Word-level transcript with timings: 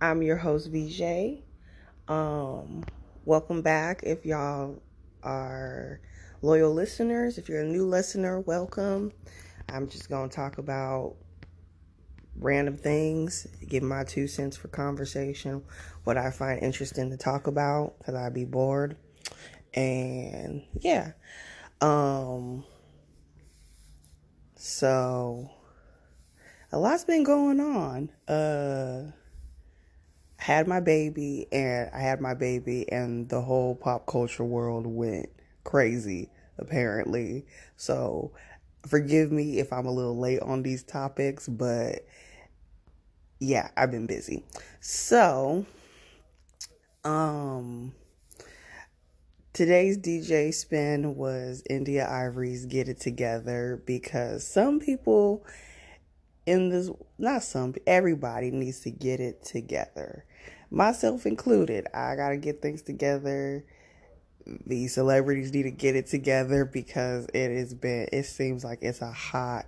I'm 0.00 0.22
your 0.22 0.36
host 0.36 0.68
VJ. 0.70 1.40
Um, 2.06 2.84
welcome 3.24 3.62
back 3.62 4.02
if 4.02 4.26
y'all 4.26 4.82
are 5.22 6.00
loyal 6.42 6.74
listeners. 6.74 7.38
If 7.38 7.48
you're 7.48 7.62
a 7.62 7.66
new 7.66 7.86
listener, 7.86 8.40
welcome. 8.40 9.10
I'm 9.70 9.88
just 9.88 10.10
gonna 10.10 10.28
talk 10.28 10.58
about 10.58 11.14
random 12.38 12.76
things, 12.76 13.46
give 13.66 13.82
my 13.82 14.04
two 14.04 14.26
cents 14.26 14.54
for 14.54 14.68
conversation, 14.68 15.64
what 16.04 16.18
I 16.18 16.30
find 16.30 16.62
interesting 16.62 17.08
to 17.08 17.16
talk 17.16 17.46
about, 17.46 17.94
cause 18.04 18.14
I'd 18.14 18.34
be 18.34 18.44
bored. 18.44 18.98
And 19.72 20.62
yeah. 20.78 21.12
Um 21.80 22.64
so 24.56 25.50
a 26.70 26.78
lot's 26.78 27.04
been 27.04 27.24
going 27.24 27.60
on. 27.60 28.10
Uh 28.28 29.12
had 30.36 30.68
my 30.68 30.80
baby 30.80 31.46
and 31.50 31.90
I 31.92 32.00
had 32.00 32.20
my 32.20 32.34
baby 32.34 32.90
and 32.90 33.28
the 33.28 33.40
whole 33.40 33.74
pop 33.74 34.06
culture 34.06 34.44
world 34.44 34.86
went 34.86 35.30
crazy 35.64 36.30
apparently. 36.58 37.46
So 37.76 38.32
forgive 38.86 39.32
me 39.32 39.58
if 39.58 39.72
I'm 39.72 39.86
a 39.86 39.92
little 39.92 40.18
late 40.18 40.40
on 40.40 40.62
these 40.62 40.82
topics, 40.82 41.48
but 41.48 42.06
yeah, 43.40 43.70
I've 43.76 43.90
been 43.90 44.06
busy. 44.06 44.44
So 44.80 45.66
um 47.04 47.92
today's 49.52 49.96
DJ 49.96 50.52
spin 50.52 51.16
was 51.16 51.62
India.Arie's 51.70 52.66
Get 52.66 52.88
It 52.88 53.00
Together 53.00 53.82
because 53.86 54.46
some 54.46 54.80
people 54.80 55.44
in 56.46 56.68
this 56.68 56.90
not 57.18 57.42
some 57.42 57.74
everybody 57.86 58.50
needs 58.50 58.80
to 58.80 58.90
get 58.90 59.18
it 59.20 59.44
together 59.44 60.24
myself 60.76 61.24
included 61.24 61.86
i 61.94 62.14
gotta 62.14 62.36
get 62.36 62.60
things 62.60 62.82
together. 62.82 63.64
These 64.64 64.94
celebrities 64.94 65.52
need 65.52 65.64
to 65.64 65.72
get 65.72 65.96
it 65.96 66.06
together 66.06 66.64
because 66.64 67.26
it 67.34 67.50
has 67.50 67.74
been 67.74 68.08
it 68.12 68.24
seems 68.24 68.62
like 68.62 68.78
it's 68.82 69.00
a 69.00 69.10
hot 69.10 69.66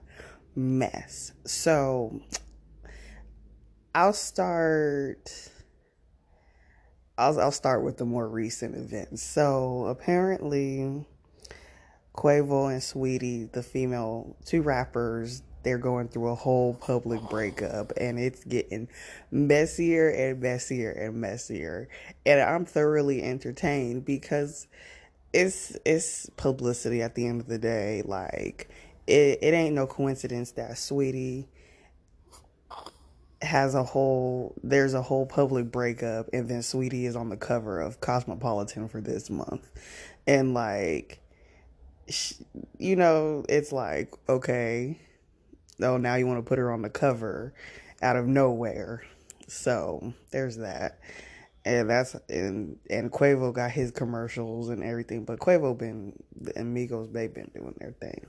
mess. 0.54 1.32
So 1.44 2.20
i'll 3.94 4.12
start 4.12 5.50
i'll, 7.16 7.40
I'll 7.40 7.50
start 7.52 7.82
with 7.82 7.96
the 7.96 8.04
more 8.04 8.28
recent 8.28 8.76
events. 8.76 9.22
So 9.22 9.86
apparently 9.86 11.06
quavo 12.14 12.70
and 12.70 12.82
Saweetie 12.82 13.50
the 13.50 13.62
female 13.62 14.36
two 14.44 14.60
rappers 14.60 15.42
they're 15.68 15.76
going 15.76 16.08
through 16.08 16.28
a 16.28 16.34
whole 16.34 16.72
public 16.72 17.20
breakup 17.28 17.92
and 17.98 18.18
it's 18.18 18.42
getting 18.44 18.88
messier 19.30 20.08
and 20.08 20.40
messier 20.40 20.90
and 20.90 21.20
messier. 21.20 21.90
And 22.24 22.40
i'm 22.40 22.64
thoroughly 22.64 23.22
entertained 23.22 24.06
because 24.06 24.66
it's 25.34 25.76
it's 25.84 26.30
publicity 26.38 27.02
at 27.02 27.14
the 27.16 27.26
end 27.26 27.42
of 27.42 27.48
the 27.48 27.58
day. 27.58 28.00
Like 28.02 28.70
it, 29.06 29.40
it 29.42 29.52
ain't 29.52 29.74
no 29.74 29.86
coincidence 29.86 30.52
that 30.52 30.70
Saweetie 30.70 31.48
has 33.42 33.74
a 33.74 33.84
whole 33.84 34.54
there's 34.62 34.94
a 34.94 35.02
whole 35.02 35.26
public 35.26 35.70
breakup 35.70 36.30
and 36.32 36.48
then 36.48 36.60
Saweetie 36.60 37.04
is 37.04 37.14
on 37.14 37.28
the 37.28 37.36
cover 37.36 37.78
of 37.78 38.00
cosmopolitan 38.00 38.88
for 38.88 39.02
this 39.02 39.28
month. 39.28 39.68
And 40.26 40.54
like 40.54 41.20
you 42.78 42.96
know 42.96 43.44
it's 43.50 43.70
like 43.70 44.14
okay 44.30 44.98
oh, 45.82 45.96
now 45.96 46.14
you 46.16 46.26
want 46.26 46.38
to 46.38 46.48
put 46.48 46.58
her 46.58 46.72
on 46.72 46.82
the 46.82 46.90
cover 46.90 47.54
out 48.02 48.16
of 48.16 48.26
nowhere. 48.26 49.02
So 49.48 50.12
there's 50.30 50.56
that. 50.56 51.00
And 51.64 51.90
that's 51.90 52.14
and 52.28 52.78
and 52.88 53.12
Quavo 53.12 53.52
got 53.52 53.70
his 53.70 53.90
commercials 53.90 54.70
and 54.70 54.82
everything, 54.82 55.24
but 55.24 55.38
Quavo 55.38 55.76
been 55.76 56.14
the 56.40 56.52
Migos 56.52 57.12
they 57.12 57.26
been 57.26 57.50
doing 57.54 57.74
their 57.78 57.92
thing. 57.92 58.26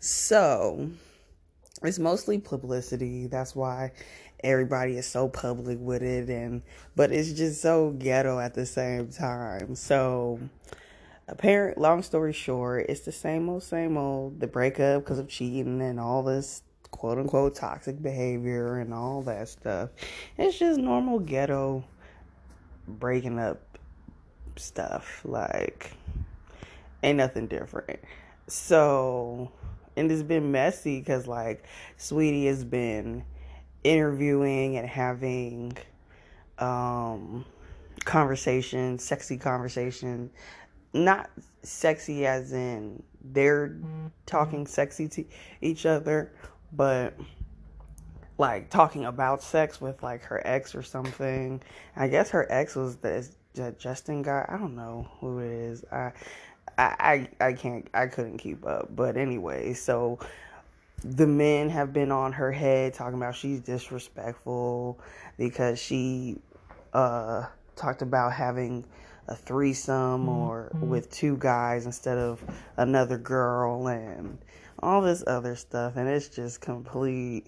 So 0.00 0.90
it's 1.82 1.98
mostly 1.98 2.38
publicity. 2.38 3.26
That's 3.26 3.54
why 3.54 3.92
everybody 4.42 4.98
is 4.98 5.06
so 5.06 5.26
public 5.26 5.78
with 5.80 6.02
it 6.02 6.28
and 6.28 6.60
but 6.94 7.10
it's 7.10 7.32
just 7.32 7.62
so 7.62 7.90
ghetto 7.90 8.38
at 8.38 8.54
the 8.54 8.66
same 8.66 9.08
time. 9.08 9.74
So 9.74 10.40
apparent 11.28 11.78
long 11.78 12.02
story 12.02 12.34
short, 12.34 12.86
it's 12.88 13.00
the 13.00 13.12
same 13.12 13.48
old 13.48 13.62
same 13.62 13.96
old 13.96 14.40
the 14.40 14.46
breakup 14.46 15.04
because 15.04 15.18
of 15.18 15.28
cheating 15.28 15.80
and 15.80 15.98
all 15.98 16.22
this 16.22 16.62
quote 16.94 17.18
unquote 17.18 17.56
toxic 17.56 18.00
behavior 18.00 18.78
and 18.78 18.94
all 18.94 19.20
that 19.22 19.48
stuff. 19.48 19.90
It's 20.38 20.56
just 20.56 20.78
normal 20.78 21.18
ghetto 21.18 21.82
breaking 22.86 23.40
up 23.40 23.60
stuff. 24.54 25.20
Like, 25.24 25.90
ain't 27.02 27.18
nothing 27.18 27.48
different. 27.48 27.98
So, 28.46 29.50
and 29.96 30.10
it's 30.10 30.22
been 30.22 30.52
messy 30.52 31.00
because, 31.00 31.26
like, 31.26 31.64
Saweetie 31.98 32.46
has 32.46 32.64
been 32.64 33.24
interviewing 33.82 34.76
and 34.76 34.88
having 34.88 35.76
um 36.60 37.44
conversation, 38.04 39.00
sexy 39.00 39.36
conversation. 39.36 40.30
Not 40.92 41.28
sexy 41.64 42.24
as 42.24 42.52
in 42.52 43.02
they're 43.24 43.76
talking 44.26 44.66
sexy 44.66 45.08
to 45.08 45.24
each 45.60 45.86
other, 45.86 46.30
but 46.76 47.14
like 48.38 48.70
talking 48.70 49.04
about 49.04 49.42
sex 49.42 49.80
with 49.80 50.02
like 50.02 50.24
her 50.24 50.42
ex 50.44 50.74
or 50.74 50.82
something. 50.82 51.62
I 51.96 52.08
guess 52.08 52.30
her 52.30 52.50
ex 52.50 52.74
was 52.74 52.96
the, 52.96 53.28
the 53.54 53.72
Justin 53.78 54.22
guy. 54.22 54.44
I 54.48 54.56
don't 54.56 54.74
know 54.74 55.08
who 55.20 55.38
it 55.40 55.50
is. 55.50 55.84
I, 55.92 56.12
I, 56.76 57.28
I, 57.40 57.48
I 57.48 57.52
can't. 57.52 57.88
I 57.94 58.06
couldn't 58.06 58.38
keep 58.38 58.66
up. 58.66 58.94
But 58.94 59.16
anyway, 59.16 59.74
so 59.74 60.18
the 61.02 61.26
men 61.26 61.68
have 61.70 61.92
been 61.92 62.10
on 62.10 62.32
her 62.32 62.50
head 62.50 62.94
talking 62.94 63.18
about 63.18 63.34
she's 63.36 63.60
disrespectful 63.60 64.98
because 65.36 65.78
she 65.78 66.38
uh 66.92 67.44
talked 67.76 68.02
about 68.02 68.32
having 68.32 68.84
a 69.28 69.34
threesome 69.34 70.28
or 70.28 70.70
with 70.80 71.10
two 71.10 71.36
guys 71.38 71.86
instead 71.86 72.18
of 72.18 72.42
another 72.76 73.18
girl 73.18 73.88
and 73.88 74.38
all 74.78 75.02
this 75.02 75.24
other 75.26 75.56
stuff, 75.56 75.96
and 75.96 76.08
it's 76.08 76.28
just 76.28 76.60
complete 76.60 77.46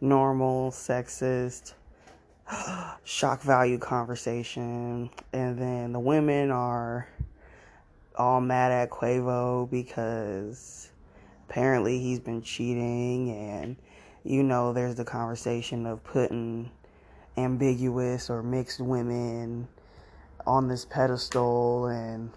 normal 0.00 0.70
sexist 0.70 1.74
shock 3.04 3.40
value 3.42 3.78
conversation. 3.78 5.10
And 5.32 5.58
then 5.58 5.92
the 5.92 6.00
women 6.00 6.50
are 6.50 7.08
all 8.16 8.40
mad 8.40 8.72
at 8.72 8.90
Quavo 8.90 9.70
because 9.70 10.90
apparently 11.48 11.98
he's 11.98 12.20
been 12.20 12.42
cheating, 12.42 13.30
and 13.30 13.76
you 14.24 14.42
know, 14.42 14.72
there's 14.72 14.96
the 14.96 15.04
conversation 15.04 15.86
of 15.86 16.02
putting 16.02 16.70
ambiguous 17.36 18.30
or 18.30 18.42
mixed 18.42 18.80
women 18.80 19.68
on 20.46 20.68
this 20.68 20.84
pedestal 20.84 21.86
and 21.86 22.30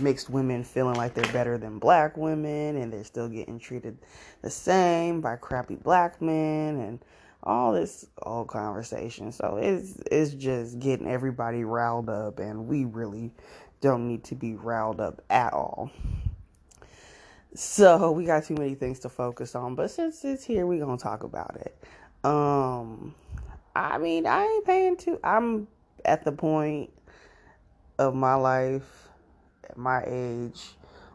mixed 0.00 0.30
women 0.30 0.62
feeling 0.64 0.94
like 0.94 1.14
they're 1.14 1.32
better 1.32 1.58
than 1.58 1.78
black 1.78 2.16
women 2.16 2.76
and 2.76 2.92
they're 2.92 3.04
still 3.04 3.28
getting 3.28 3.58
treated 3.58 3.98
the 4.42 4.50
same 4.50 5.20
by 5.20 5.36
crappy 5.36 5.74
black 5.74 6.22
men 6.22 6.78
and 6.80 7.04
all 7.42 7.72
this 7.72 8.06
old 8.22 8.48
conversation. 8.48 9.32
So 9.32 9.58
it's 9.60 9.96
it's 10.10 10.32
just 10.32 10.78
getting 10.78 11.08
everybody 11.08 11.64
riled 11.64 12.08
up 12.08 12.38
and 12.38 12.66
we 12.66 12.84
really 12.84 13.32
don't 13.80 14.06
need 14.06 14.24
to 14.24 14.34
be 14.34 14.54
riled 14.54 15.00
up 15.00 15.22
at 15.30 15.52
all. 15.52 15.90
So 17.54 18.12
we 18.12 18.26
got 18.26 18.44
too 18.44 18.54
many 18.54 18.74
things 18.76 19.00
to 19.00 19.08
focus 19.08 19.54
on, 19.54 19.74
but 19.74 19.90
since 19.90 20.24
it's 20.24 20.44
here, 20.44 20.66
we're 20.66 20.84
gonna 20.84 20.98
talk 20.98 21.24
about 21.24 21.56
it. 21.56 21.76
Um, 22.24 23.14
I 23.74 23.98
mean, 23.98 24.26
I 24.26 24.44
ain't 24.44 24.64
paying 24.64 24.96
too. 24.96 25.18
I'm 25.24 25.66
at 26.04 26.24
the 26.24 26.32
point 26.32 26.90
of 28.00 28.14
my 28.14 28.34
life, 28.34 29.08
at 29.68 29.76
my 29.76 30.02
age, 30.06 30.70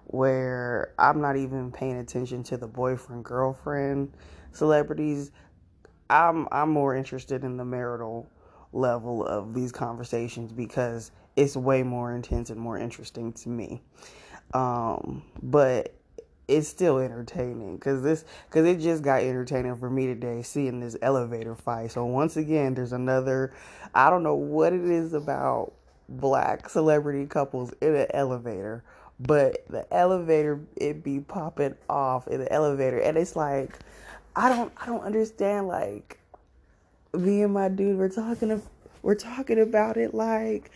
where 0.06 0.94
I'm 1.00 1.20
not 1.20 1.36
even 1.36 1.72
paying 1.72 1.98
attention 1.98 2.44
to 2.44 2.58
the 2.58 2.68
boyfriend 2.68 3.26
girlfriend 3.26 4.14
celebrities. 4.52 5.32
I'm 6.12 6.48
I'm 6.52 6.70
more 6.70 6.96
interested 6.96 7.44
in 7.44 7.58
the 7.58 7.66
marital 7.66 8.30
level 8.72 9.26
of 9.26 9.56
these 9.56 9.72
conversations 9.72 10.54
because 10.54 11.12
it's 11.36 11.58
way 11.58 11.82
more 11.82 12.14
intense 12.14 12.52
and 12.52 12.60
more 12.60 12.78
interesting 12.78 13.34
to 13.34 13.50
me. 13.50 13.82
Um, 14.54 15.24
but 15.42 15.96
it's 16.48 16.68
still 16.68 17.00
entertaining 17.00 17.78
because 17.78 18.04
this 18.04 18.26
because 18.48 18.68
it 18.68 18.80
just 18.80 19.02
got 19.02 19.24
entertaining 19.24 19.76
for 19.78 19.90
me 19.90 20.06
today 20.06 20.44
seeing 20.44 20.82
this 20.82 20.96
elevator 21.02 21.56
fight. 21.56 21.94
So 21.94 22.06
once 22.06 22.38
again, 22.38 22.76
there's 22.76 22.94
another. 22.94 23.56
I 23.96 24.12
don't 24.12 24.22
know 24.22 24.36
what 24.36 24.72
it 24.72 24.86
is 24.86 25.14
about 25.14 25.74
black 26.08 26.70
celebrity 26.70 27.26
couples 27.26 27.74
in 27.82 27.96
an 27.96 28.08
elevator, 28.14 28.84
but 29.20 29.66
the 29.70 29.92
elevator 29.94 30.60
it 30.76 31.04
be 31.04 31.20
popping 31.20 31.76
off 31.90 32.28
in 32.28 32.40
the 32.40 32.52
elevator, 32.52 33.00
and 33.00 33.18
it's 33.18 33.36
like 33.36 33.80
I 34.36 34.50
don't 34.50 34.72
I 34.78 34.86
don't 34.86 35.04
understand 35.04 35.68
like 35.68 36.20
me 37.14 37.42
and 37.42 37.54
my 37.54 37.70
dude 37.70 37.98
we're 37.98 38.10
talking 38.10 38.62
we're 39.02 39.16
talking 39.16 39.60
about 39.60 39.96
it 39.96 40.14
like 40.14 40.72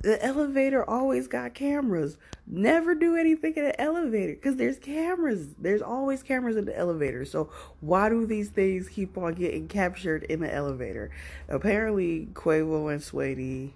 the 0.00 0.22
elevator 0.24 0.88
always 0.88 1.26
got 1.26 1.54
cameras. 1.54 2.18
Never 2.46 2.94
do 2.94 3.16
anything 3.16 3.54
in 3.56 3.64
an 3.64 3.72
elevator 3.78 4.34
because 4.34 4.56
there's 4.56 4.78
cameras. 4.78 5.54
There's 5.58 5.82
always 5.82 6.22
cameras 6.22 6.56
in 6.56 6.66
the 6.66 6.78
elevator. 6.78 7.24
So 7.24 7.50
why 7.80 8.08
do 8.08 8.26
these 8.26 8.50
things 8.50 8.88
keep 8.88 9.16
on 9.16 9.34
getting 9.34 9.68
captured 9.68 10.24
in 10.24 10.40
the 10.40 10.52
elevator? 10.52 11.10
Apparently, 11.48 12.28
Quavo 12.34 12.92
and 12.92 13.00
Saweetie, 13.00 13.72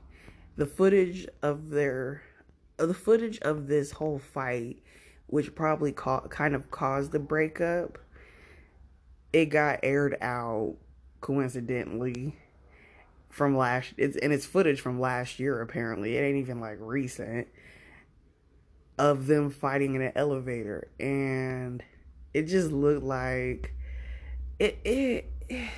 the 0.60 0.66
footage 0.66 1.26
of 1.40 1.70
their, 1.70 2.20
uh, 2.78 2.84
the 2.84 2.92
footage 2.92 3.38
of 3.38 3.66
this 3.66 3.92
whole 3.92 4.18
fight, 4.18 4.76
which 5.26 5.54
probably 5.54 5.90
ca- 5.90 6.28
kind 6.28 6.54
of 6.54 6.70
caused 6.70 7.12
the 7.12 7.18
breakup, 7.18 7.96
it 9.32 9.46
got 9.46 9.80
aired 9.82 10.18
out 10.20 10.76
coincidentally 11.22 12.36
from 13.30 13.56
last 13.56 13.94
it's 13.96 14.16
and 14.18 14.34
it's 14.34 14.44
footage 14.44 14.82
from 14.82 15.00
last 15.00 15.40
year 15.40 15.62
apparently. 15.62 16.18
It 16.18 16.20
ain't 16.20 16.36
even 16.36 16.60
like 16.60 16.76
recent 16.78 17.48
of 18.98 19.28
them 19.28 19.50
fighting 19.50 19.94
in 19.94 20.02
an 20.02 20.12
elevator. 20.14 20.88
And 21.00 21.82
it 22.34 22.42
just 22.42 22.70
looked 22.70 23.02
like 23.02 23.72
it 24.58 24.78
it 24.84 25.32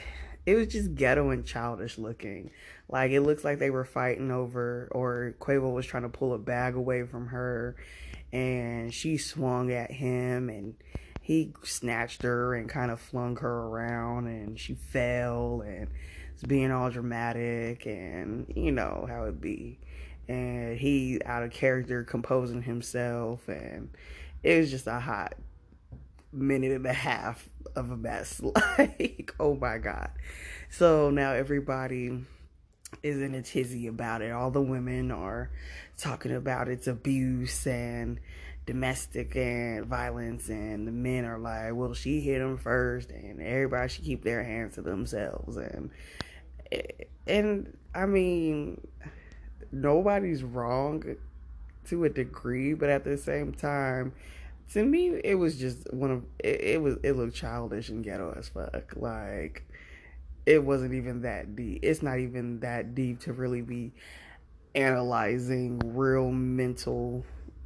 it 0.44 0.56
was 0.56 0.66
just 0.66 0.96
ghetto 0.96 1.30
and 1.30 1.46
childish 1.46 1.98
looking 1.98 2.50
like 2.92 3.10
it 3.10 3.22
looks 3.22 3.42
like 3.42 3.58
they 3.58 3.70
were 3.70 3.86
fighting 3.86 4.30
over 4.30 4.86
or 4.92 5.34
Quavo 5.40 5.72
was 5.72 5.86
trying 5.86 6.02
to 6.02 6.10
pull 6.10 6.34
a 6.34 6.38
bag 6.38 6.76
away 6.76 7.04
from 7.04 7.28
her 7.28 7.74
and 8.32 8.92
she 8.92 9.16
swung 9.16 9.72
at 9.72 9.90
him 9.90 10.50
and 10.50 10.74
he 11.22 11.54
snatched 11.62 12.22
her 12.22 12.54
and 12.54 12.68
kind 12.68 12.90
of 12.90 13.00
flung 13.00 13.36
her 13.36 13.66
around 13.66 14.26
and 14.26 14.60
she 14.60 14.74
fell 14.74 15.62
and 15.64 15.88
it's 16.34 16.42
being 16.42 16.70
all 16.70 16.90
dramatic 16.90 17.86
and 17.86 18.52
you 18.54 18.70
know 18.70 19.06
how 19.08 19.24
it 19.24 19.40
be. 19.40 19.78
And 20.28 20.78
he 20.78 21.18
out 21.24 21.42
of 21.42 21.50
character 21.50 22.04
composing 22.04 22.62
himself 22.62 23.48
and 23.48 23.88
it 24.42 24.58
was 24.58 24.70
just 24.70 24.86
a 24.86 25.00
hot 25.00 25.34
minute 26.30 26.72
and 26.72 26.86
a 26.86 26.92
half 26.92 27.48
of 27.74 27.90
a 27.90 27.96
mess. 27.96 28.40
Like 28.78 29.34
oh 29.40 29.54
my 29.54 29.78
god. 29.78 30.10
So 30.68 31.10
now 31.10 31.32
everybody 31.32 32.24
is 33.02 33.20
in 33.20 33.34
a 33.34 33.42
tizzy 33.42 33.86
about 33.86 34.22
it 34.22 34.30
all 34.32 34.50
the 34.50 34.60
women 34.60 35.10
are 35.10 35.50
talking 35.96 36.34
about 36.34 36.68
its 36.68 36.86
abuse 36.86 37.66
and 37.66 38.20
domestic 38.64 39.34
and 39.34 39.86
violence 39.86 40.48
and 40.48 40.86
the 40.86 40.92
men 40.92 41.24
are 41.24 41.38
like 41.38 41.74
well 41.74 41.94
she 41.94 42.20
hit 42.20 42.40
him 42.40 42.56
first 42.56 43.10
and 43.10 43.40
everybody 43.40 43.88
should 43.88 44.04
keep 44.04 44.22
their 44.22 44.44
hands 44.44 44.74
to 44.74 44.82
themselves 44.82 45.56
and 45.56 45.90
and 47.26 47.76
I 47.94 48.06
mean, 48.06 48.80
nobody's 49.70 50.42
wrong 50.42 51.16
to 51.88 52.04
a 52.04 52.08
degree, 52.08 52.74
but 52.74 52.88
at 52.88 53.04
the 53.04 53.16
same 53.18 53.52
time, 53.52 54.12
to 54.72 54.84
me, 54.84 55.20
it 55.22 55.34
was 55.34 55.58
just 55.58 55.92
one 55.92 56.10
of 56.10 56.24
it, 56.38 56.60
it 56.60 56.82
was 56.82 56.96
it 57.02 57.12
looked 57.12 57.36
childish 57.36 57.88
and 57.88 58.02
ghetto 58.02 58.34
as 58.36 58.48
fuck. 58.48 58.94
Like 58.96 59.64
it 60.46 60.62
wasn't 60.64 60.94
even 60.94 61.22
that 61.22 61.54
deep. 61.56 61.80
It's 61.82 62.02
not 62.02 62.18
even 62.18 62.60
that 62.60 62.94
deep 62.94 63.20
to 63.20 63.32
really 63.32 63.62
be 63.62 63.92
analyzing 64.74 65.80
real 65.94 66.30
mental 66.30 67.24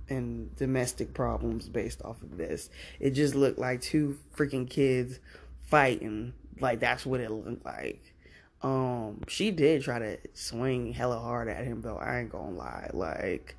and 0.08 0.54
domestic 0.56 1.14
problems 1.14 1.68
based 1.68 2.02
off 2.02 2.22
of 2.22 2.36
this. 2.36 2.70
It 3.00 3.10
just 3.10 3.34
looked 3.34 3.58
like 3.58 3.80
two 3.80 4.18
freaking 4.36 4.68
kids 4.68 5.18
fighting. 5.62 6.32
Like 6.60 6.80
that's 6.80 7.04
what 7.06 7.20
it 7.20 7.30
looked 7.30 7.64
like. 7.64 8.14
Um, 8.62 9.20
she 9.28 9.50
did 9.50 9.82
try 9.82 9.98
to 9.98 10.18
swing 10.32 10.92
hella 10.92 11.18
hard 11.18 11.48
at 11.48 11.64
him 11.64 11.82
though. 11.82 11.98
I 11.98 12.20
ain't 12.20 12.30
gonna 12.30 12.50
lie. 12.50 12.90
Like, 12.92 13.56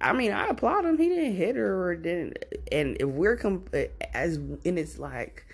I 0.00 0.12
mean, 0.12 0.32
I 0.32 0.48
applaud 0.48 0.84
him. 0.84 0.98
He 0.98 1.08
didn't 1.08 1.36
hit 1.36 1.56
her 1.56 1.84
or 1.84 1.96
didn't. 1.96 2.44
And 2.70 2.96
if 3.00 3.06
we're 3.08 3.36
comp 3.36 3.74
as 4.12 4.36
and 4.36 4.78
it's 4.78 4.98
like, 4.98 5.46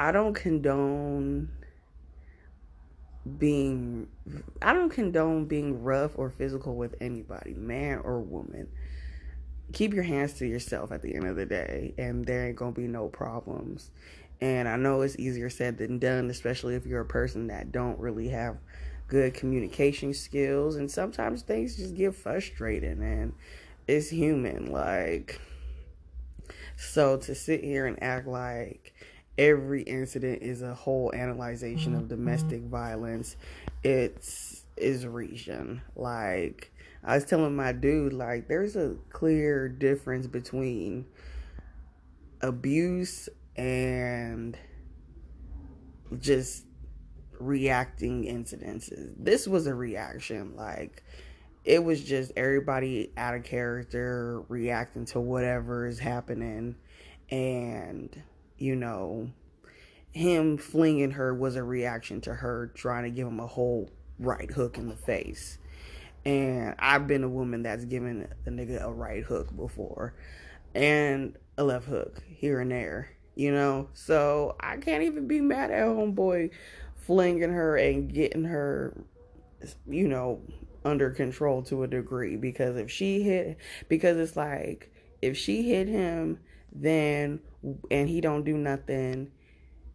I 0.00 0.10
don't 0.10 0.34
condone 0.34 1.50
being. 3.38 4.08
I 4.60 4.72
don't 4.72 4.90
condone 4.90 5.44
being 5.44 5.84
rough 5.84 6.12
or 6.16 6.30
physical 6.30 6.74
with 6.74 6.96
anybody, 7.00 7.54
man 7.54 8.00
or 8.02 8.20
woman. 8.20 8.68
Keep 9.72 9.94
your 9.94 10.02
hands 10.02 10.32
to 10.34 10.46
yourself 10.46 10.90
at 10.90 11.02
the 11.02 11.14
end 11.14 11.26
of 11.26 11.36
the 11.36 11.46
day, 11.46 11.94
and 11.96 12.26
there 12.26 12.48
ain't 12.48 12.56
gonna 12.56 12.72
be 12.72 12.88
no 12.88 13.06
problems 13.06 13.92
and 14.40 14.68
I 14.68 14.76
know 14.76 15.02
it's 15.02 15.18
easier 15.18 15.50
said 15.50 15.78
than 15.78 15.98
done, 15.98 16.30
especially 16.30 16.74
if 16.74 16.86
you're 16.86 17.02
a 17.02 17.06
person 17.06 17.48
that 17.48 17.72
don't 17.72 17.98
really 17.98 18.28
have 18.28 18.56
good 19.06 19.34
communication 19.34 20.14
skills. 20.14 20.76
And 20.76 20.90
sometimes 20.90 21.42
things 21.42 21.76
just 21.76 21.94
get 21.94 22.14
frustrating 22.14 23.02
and 23.02 23.34
it's 23.86 24.08
human. 24.08 24.72
Like, 24.72 25.40
so 26.76 27.18
to 27.18 27.34
sit 27.34 27.62
here 27.62 27.86
and 27.86 28.02
act 28.02 28.26
like 28.26 28.94
every 29.40 29.82
incident 29.82 30.42
is 30.42 30.60
a 30.60 30.74
whole 30.74 31.10
analyzation 31.14 31.94
of 31.94 32.08
domestic 32.08 32.60
mm-hmm. 32.60 32.70
violence, 32.70 33.36
it's 33.82 34.66
is 34.76 35.06
reaching. 35.06 35.80
Like, 35.96 36.70
I 37.02 37.14
was 37.14 37.24
telling 37.24 37.56
my 37.56 37.72
dude, 37.72 38.12
like, 38.12 38.48
there's 38.48 38.76
a 38.76 38.96
clear 39.08 39.68
difference 39.68 40.26
between 40.26 41.06
abuse 42.42 43.30
and 43.56 44.58
just 46.18 46.64
reacting 47.38 48.24
incidences. 48.24 49.14
This 49.18 49.48
was 49.48 49.66
a 49.66 49.74
reaction. 49.74 50.54
Like, 50.54 51.02
it 51.64 51.82
was 51.82 52.04
just 52.04 52.32
everybody 52.36 53.10
out 53.16 53.34
of 53.34 53.44
character 53.44 54.42
reacting 54.48 55.06
to 55.06 55.20
whatever 55.20 55.86
is 55.86 55.98
happening. 55.98 56.76
And, 57.30 58.22
you 58.58 58.76
know, 58.76 59.30
him 60.12 60.58
flinging 60.58 61.12
her 61.12 61.34
was 61.34 61.56
a 61.56 61.62
reaction 61.62 62.20
to 62.22 62.34
her 62.34 62.70
trying 62.74 63.04
to 63.04 63.10
give 63.10 63.26
him 63.26 63.40
a 63.40 63.46
whole 63.46 63.90
right 64.18 64.50
hook 64.50 64.78
in 64.78 64.88
the 64.88 64.96
face. 64.96 65.58
And 66.24 66.74
I've 66.78 67.06
been 67.06 67.24
a 67.24 67.28
woman 67.28 67.62
that's 67.62 67.84
given 67.84 68.28
a 68.46 68.50
nigga 68.50 68.82
a 68.82 68.92
right 68.92 69.22
hook 69.22 69.54
before 69.56 70.14
and 70.74 71.36
a 71.56 71.64
left 71.64 71.86
hook 71.86 72.22
here 72.28 72.60
and 72.60 72.70
there 72.70 73.10
you 73.40 73.52
know. 73.52 73.88
So 73.94 74.56
I 74.60 74.76
can't 74.76 75.02
even 75.02 75.26
be 75.26 75.40
mad 75.40 75.70
at 75.70 75.86
homeboy 75.86 76.50
flinging 76.94 77.50
her 77.50 77.76
and 77.76 78.12
getting 78.12 78.44
her, 78.44 79.04
you 79.88 80.08
know, 80.08 80.42
under 80.84 81.10
control 81.10 81.62
to 81.62 81.82
a 81.82 81.86
degree 81.86 82.36
because 82.36 82.76
if 82.76 82.90
she 82.90 83.22
hit, 83.22 83.56
because 83.88 84.18
it's 84.18 84.36
like 84.36 84.92
if 85.22 85.36
she 85.36 85.62
hit 85.62 85.88
him, 85.88 86.38
then 86.72 87.40
and 87.90 88.08
he 88.08 88.20
don't 88.20 88.44
do 88.44 88.56
nothing. 88.56 89.30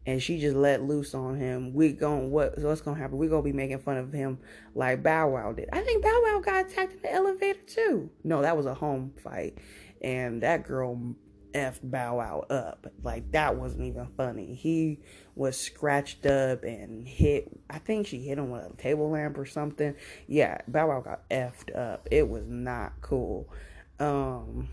And 0.05 0.21
she 0.21 0.39
just 0.39 0.55
let 0.55 0.83
loose 0.83 1.13
on 1.15 1.35
him. 1.38 1.74
We 1.74 1.91
gon' 1.91 2.29
what? 2.29 2.59
What's 2.59 2.81
gonna 2.81 3.00
happen? 3.00 3.17
We 3.17 3.27
gonna 3.27 3.41
be 3.41 3.53
making 3.53 3.79
fun 3.79 3.97
of 3.97 4.13
him 4.13 4.38
like 4.75 5.01
Bow 5.01 5.29
Wow 5.29 5.53
did. 5.53 5.69
I 5.74 5.81
think 5.81 6.03
Bow 6.03 6.21
Wow 6.24 6.41
got 6.43 6.67
attacked 6.67 6.93
in 6.93 7.01
the 7.01 7.12
elevator 7.12 7.59
too. 7.65 8.09
No, 8.24 8.41
that 8.41 8.55
was 8.55 8.67
a 8.67 8.74
home 8.74 9.13
fight, 9.24 9.57
and 10.01 10.43
that 10.43 10.63
girl 10.63 11.15
F 11.55 11.79
Bow 11.81 12.17
Wow 12.17 12.45
up. 12.50 12.85
Like 13.01 13.31
that 13.31 13.55
wasn't 13.55 13.85
even 13.85 14.07
funny. 14.17 14.53
He 14.53 15.00
was 15.35 15.57
scratched 15.59 16.25
up 16.25 16.63
and 16.63 17.07
hit. 17.07 17.50
I 17.69 17.79
think 17.79 18.07
she 18.07 18.19
hit 18.19 18.38
him 18.38 18.51
with 18.51 18.63
a 18.71 18.75
table 18.75 19.09
lamp 19.09 19.38
or 19.38 19.45
something. 19.45 19.95
Yeah, 20.27 20.59
Bow 20.67 20.89
Wow 20.89 21.01
got 21.01 21.27
effed 21.29 21.75
up. 21.75 22.07
It 22.12 22.29
was 22.29 22.45
not 22.45 22.93
cool. 23.01 23.50
Um, 24.00 24.67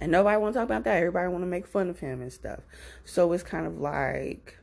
and 0.00 0.12
nobody 0.12 0.36
want 0.38 0.54
to 0.54 0.60
talk 0.60 0.66
about 0.66 0.84
that. 0.84 0.96
Everybody 0.96 1.28
want 1.28 1.42
to 1.42 1.48
make 1.48 1.66
fun 1.66 1.88
of 1.88 1.98
him 1.98 2.20
and 2.20 2.32
stuff. 2.32 2.60
So 3.04 3.32
it's 3.32 3.42
kind 3.42 3.66
of 3.66 3.78
like, 3.78 4.58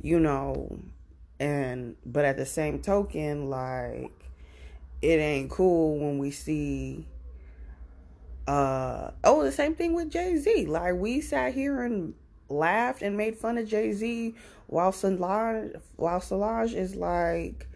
you 0.00 0.20
know, 0.20 0.78
and 1.38 1.96
but 2.04 2.24
at 2.24 2.36
the 2.36 2.46
same 2.46 2.80
token, 2.80 3.48
like 3.48 4.12
it 5.02 5.18
ain't 5.18 5.50
cool 5.50 5.98
when 5.98 6.18
we 6.18 6.30
see 6.30 7.06
uh 8.46 9.10
oh 9.24 9.42
the 9.42 9.52
same 9.52 9.74
thing 9.74 9.92
with 9.92 10.10
jay-z 10.10 10.66
like 10.66 10.94
we 10.94 11.20
sat 11.20 11.54
here 11.54 11.82
and 11.84 12.14
laughed 12.50 13.02
and 13.02 13.16
made 13.16 13.36
fun 13.36 13.58
of 13.58 13.68
Jay 13.68 13.92
Z 13.92 14.34
while 14.66 14.92
Solange 14.92 15.72
while 15.96 16.20
Solange 16.20 16.74
is 16.74 16.96
like 16.96 17.68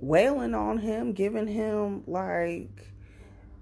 wailing 0.00 0.54
on 0.54 0.78
him, 0.78 1.12
giving 1.12 1.46
him 1.46 2.02
like 2.06 2.88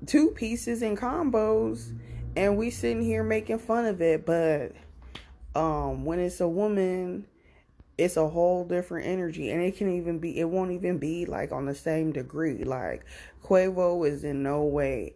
two 0.07 0.31
pieces 0.31 0.83
and 0.83 0.97
combos, 0.97 1.93
and 2.37 2.57
we 2.57 2.71
sitting 2.71 3.03
here 3.03 3.23
making 3.23 3.59
fun 3.59 3.87
of 3.87 4.01
it. 4.01 4.27
But 4.27 4.73
um, 5.55 6.05
when 6.05 6.19
it's 6.19 6.41
a 6.41 6.49
woman, 6.49 7.27
it's 7.99 8.17
a 8.17 8.29
whole 8.29 8.65
different 8.65 9.07
energy, 9.07 9.51
and 9.51 9.63
it 9.63 9.77
can 9.77 9.97
even 9.97 10.19
be. 10.19 10.39
It 10.39 10.49
won't 10.49 10.73
even 10.73 10.99
be 10.99 11.27
like 11.27 11.53
on 11.53 11.67
the 11.67 11.75
same 11.75 12.13
degree. 12.13 12.65
Like 12.65 13.05
Quavo 13.45 14.09
is 14.09 14.25
in 14.25 14.43
no 14.43 14.65
way 14.65 15.15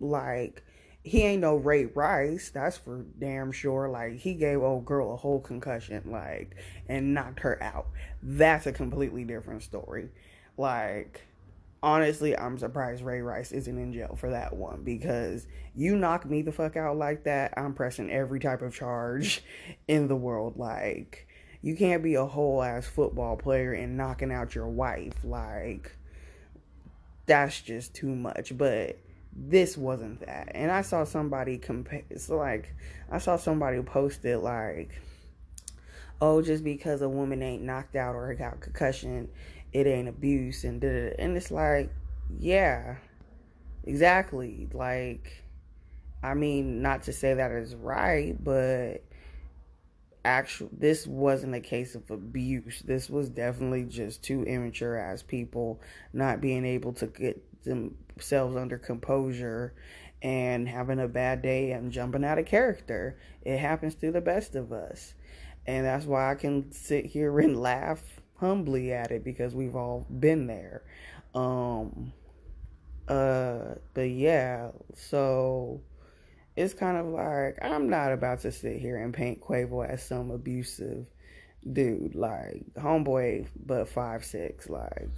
like 0.00 0.64
he 1.02 1.22
ain't 1.22 1.40
no 1.40 1.56
Ray 1.56 1.86
Rice, 1.86 2.50
that's 2.50 2.76
for 2.76 3.04
damn 3.18 3.52
sure. 3.52 3.88
Like 3.88 4.16
he 4.16 4.34
gave 4.34 4.60
old 4.62 4.84
girl 4.84 5.12
a 5.12 5.16
whole 5.16 5.40
concussion, 5.40 6.10
like, 6.10 6.56
and 6.88 7.14
knocked 7.14 7.40
her 7.40 7.62
out. 7.62 7.88
That's 8.22 8.66
a 8.66 8.72
completely 8.72 9.24
different 9.24 9.62
story. 9.62 10.10
Like, 10.58 11.22
honestly, 11.82 12.36
I'm 12.36 12.58
surprised 12.58 13.02
Ray 13.02 13.20
Rice 13.20 13.52
isn't 13.52 13.78
in 13.78 13.92
jail 13.92 14.16
for 14.18 14.30
that 14.30 14.54
one 14.54 14.82
because 14.82 15.46
you 15.74 15.96
knock 15.96 16.24
me 16.24 16.42
the 16.42 16.52
fuck 16.52 16.76
out 16.76 16.96
like 16.96 17.24
that, 17.24 17.54
I'm 17.56 17.74
pressing 17.74 18.10
every 18.10 18.40
type 18.40 18.62
of 18.62 18.74
charge 18.74 19.42
in 19.88 20.08
the 20.08 20.16
world. 20.16 20.56
Like, 20.56 21.26
you 21.62 21.76
can't 21.76 22.02
be 22.02 22.14
a 22.14 22.24
whole 22.24 22.62
ass 22.62 22.86
football 22.86 23.36
player 23.36 23.72
and 23.72 23.96
knocking 23.96 24.32
out 24.32 24.54
your 24.54 24.68
wife. 24.68 25.14
Like, 25.24 25.96
that's 27.26 27.60
just 27.60 27.94
too 27.94 28.14
much. 28.14 28.56
But 28.56 28.98
this 29.34 29.76
wasn't 29.76 30.20
that. 30.26 30.52
And 30.54 30.70
I 30.70 30.82
saw 30.82 31.04
somebody 31.04 31.58
compare, 31.58 32.02
it's 32.10 32.28
like, 32.28 32.74
I 33.10 33.18
saw 33.18 33.36
somebody 33.36 33.80
post 33.82 34.24
it 34.24 34.38
like, 34.38 34.90
oh, 36.20 36.42
just 36.42 36.64
because 36.64 37.02
a 37.02 37.08
woman 37.08 37.42
ain't 37.42 37.62
knocked 37.62 37.96
out 37.96 38.14
or 38.14 38.34
got 38.34 38.60
concussion, 38.60 39.28
it 39.72 39.86
ain't 39.86 40.08
abuse. 40.08 40.64
And, 40.64 40.82
and 40.82 41.36
it's 41.36 41.50
like, 41.50 41.90
yeah, 42.38 42.96
exactly. 43.84 44.68
Like, 44.72 45.44
I 46.22 46.34
mean, 46.34 46.82
not 46.82 47.04
to 47.04 47.12
say 47.12 47.34
that 47.34 47.50
is 47.52 47.74
right, 47.74 48.36
but 48.42 49.04
actual 50.24 50.68
this 50.72 51.06
wasn't 51.06 51.54
a 51.54 51.60
case 51.60 51.94
of 51.94 52.10
abuse. 52.10 52.80
This 52.80 53.08
was 53.08 53.30
definitely 53.30 53.84
just 53.84 54.22
two 54.22 54.42
immature 54.42 54.96
ass 54.96 55.22
people 55.22 55.80
not 56.12 56.40
being 56.40 56.64
able 56.64 56.92
to 56.94 57.06
get 57.06 57.42
themselves 57.64 58.56
under 58.56 58.78
composure 58.78 59.74
and 60.22 60.68
having 60.68 61.00
a 61.00 61.08
bad 61.08 61.40
day 61.40 61.72
and 61.72 61.90
jumping 61.90 62.24
out 62.24 62.38
of 62.38 62.46
character. 62.46 63.18
It 63.42 63.58
happens 63.58 63.94
to 63.96 64.12
the 64.12 64.20
best 64.20 64.54
of 64.54 64.72
us. 64.72 65.14
And 65.66 65.86
that's 65.86 66.04
why 66.04 66.30
I 66.30 66.34
can 66.34 66.72
sit 66.72 67.06
here 67.06 67.38
and 67.40 67.58
laugh 67.58 68.19
humbly 68.40 68.92
at 68.92 69.10
it 69.10 69.22
because 69.22 69.54
we've 69.54 69.76
all 69.76 70.06
been 70.18 70.46
there. 70.46 70.82
Um 71.34 72.12
uh 73.08 73.74
but 73.94 74.10
yeah, 74.10 74.70
so 74.94 75.80
it's 76.56 76.74
kind 76.74 76.96
of 76.96 77.06
like 77.06 77.58
I'm 77.62 77.88
not 77.88 78.12
about 78.12 78.40
to 78.40 78.52
sit 78.52 78.80
here 78.80 78.96
and 78.96 79.14
paint 79.14 79.40
Quavo 79.40 79.88
as 79.88 80.02
some 80.02 80.30
abusive 80.30 81.06
dude, 81.72 82.14
like 82.14 82.64
homeboy 82.76 83.46
but 83.66 83.88
five 83.88 84.24
six, 84.24 84.68
like 84.68 85.10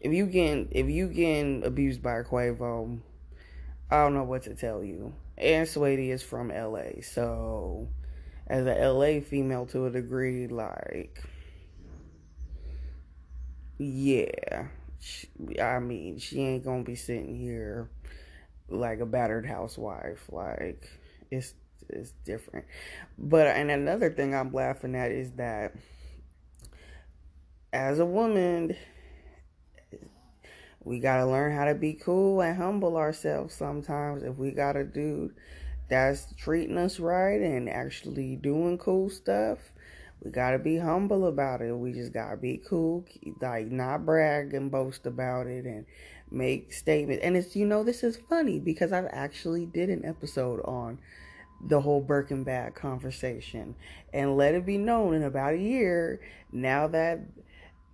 if 0.00 0.12
you 0.12 0.26
getting 0.26 0.68
if 0.70 0.88
you 0.88 1.08
getting 1.08 1.64
abused 1.64 2.02
by 2.02 2.22
Quavo, 2.22 2.98
I 3.90 3.96
don't 4.02 4.14
know 4.14 4.24
what 4.24 4.42
to 4.44 4.54
tell 4.54 4.82
you. 4.84 5.14
And 5.38 5.66
Saweetie 5.66 6.10
is 6.10 6.22
from 6.22 6.48
LA, 6.48 7.02
so 7.02 7.88
as 8.46 8.66
a 8.66 8.88
LA 8.88 9.20
female 9.20 9.66
to 9.66 9.86
a 9.86 9.90
degree, 9.90 10.46
like 10.46 11.22
yeah, 13.78 14.66
I 15.62 15.78
mean 15.78 16.18
she 16.18 16.40
ain't 16.40 16.64
gonna 16.64 16.82
be 16.84 16.94
sitting 16.94 17.38
here 17.38 17.90
like 18.68 19.00
a 19.00 19.06
battered 19.06 19.46
housewife. 19.46 20.24
Like 20.30 20.88
it's 21.30 21.54
it's 21.88 22.12
different. 22.24 22.66
But 23.18 23.48
and 23.48 23.70
another 23.70 24.10
thing 24.10 24.34
I'm 24.34 24.52
laughing 24.52 24.94
at 24.94 25.10
is 25.10 25.32
that 25.32 25.74
as 27.72 27.98
a 27.98 28.06
woman 28.06 28.76
we 30.86 31.00
gotta 31.00 31.26
learn 31.26 31.54
how 31.54 31.64
to 31.64 31.74
be 31.74 31.92
cool 31.92 32.40
and 32.40 32.56
humble 32.56 32.96
ourselves 32.96 33.54
sometimes. 33.54 34.22
If 34.22 34.36
we 34.36 34.52
got 34.52 34.76
a 34.76 34.84
dude 34.84 35.34
that's 35.88 36.32
treating 36.36 36.78
us 36.78 37.00
right 37.00 37.40
and 37.40 37.68
actually 37.68 38.36
doing 38.36 38.78
cool 38.78 39.10
stuff, 39.10 39.58
we 40.22 40.30
gotta 40.30 40.58
be 40.58 40.78
humble 40.78 41.26
about 41.26 41.60
it. 41.60 41.76
We 41.76 41.92
just 41.92 42.12
gotta 42.12 42.36
be 42.36 42.60
cool, 42.66 43.04
like 43.40 43.66
not 43.66 44.06
brag 44.06 44.54
and 44.54 44.70
boast 44.70 45.06
about 45.06 45.46
it 45.46 45.64
and 45.64 45.86
make 46.30 46.72
statements. 46.72 47.22
And 47.22 47.36
it's 47.36 47.54
you 47.54 47.66
know 47.66 47.84
this 47.84 48.02
is 48.02 48.18
funny 48.28 48.58
because 48.58 48.92
I've 48.92 49.08
actually 49.10 49.66
did 49.66 49.90
an 49.90 50.04
episode 50.04 50.60
on 50.64 50.98
the 51.60 51.80
whole 51.80 52.00
Birkin 52.00 52.44
bag 52.44 52.74
conversation 52.74 53.74
and 54.12 54.36
let 54.36 54.54
it 54.54 54.66
be 54.66 54.78
known 54.78 55.14
in 55.14 55.22
about 55.22 55.54
a 55.54 55.58
year 55.58 56.20
now 56.52 56.86
that 56.88 57.20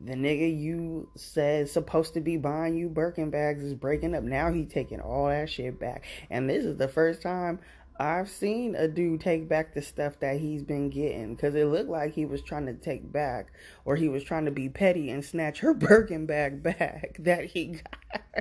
the 0.01 0.15
nigga 0.15 0.61
you 0.61 1.09
said 1.15 1.69
supposed 1.69 2.15
to 2.15 2.21
be 2.21 2.37
buying 2.37 2.77
you 2.77 2.89
Birkin 2.89 3.31
bags 3.31 3.63
is 3.63 3.75
breaking 3.75 4.15
up. 4.15 4.25
Now 4.25 4.53
he 4.53 4.65
taking 4.65 5.01
all 5.01 5.29
that 5.29 5.49
shit 5.49 5.79
back. 5.79 6.05
And 6.29 6.51
this 6.51 6.65
is 6.65 6.77
the 6.77 6.89
first 6.89 7.23
time 7.23 7.61
I've 7.99 8.29
seen 8.29 8.75
a 8.75 8.89
dude 8.89 9.21
take 9.21 9.49
back 9.49 9.75
the 9.75 9.83
stuff 9.83 10.19
that 10.21 10.41
he's 10.41 10.63
been 10.63 10.89
getting 10.89 11.35
because 11.35 11.55
it 11.55 11.67
looked 11.67 11.91
like 11.91 12.15
he 12.15 12.25
was 12.25 12.43
trying 12.43 12.67
to 12.67 12.75
take 12.75 13.13
back 13.13 13.53
or 13.85 13.97
he 13.97 14.09
was 14.09 14.25
trying 14.25 14.47
to 14.47 14.51
be 14.51 14.69
petty 14.69 15.11
and 15.11 15.25
snatch 15.25 15.61
her 15.61 15.75
Birkin 15.75 16.27
bag 16.27 16.63
back 16.63 17.17
that 17.21 17.47
he 17.47 17.67
got. 17.67 17.97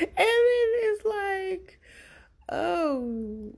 and 0.00 0.10
then 0.16 0.16
it's 0.16 1.04
like, 1.04 1.80
oh, 2.50 3.52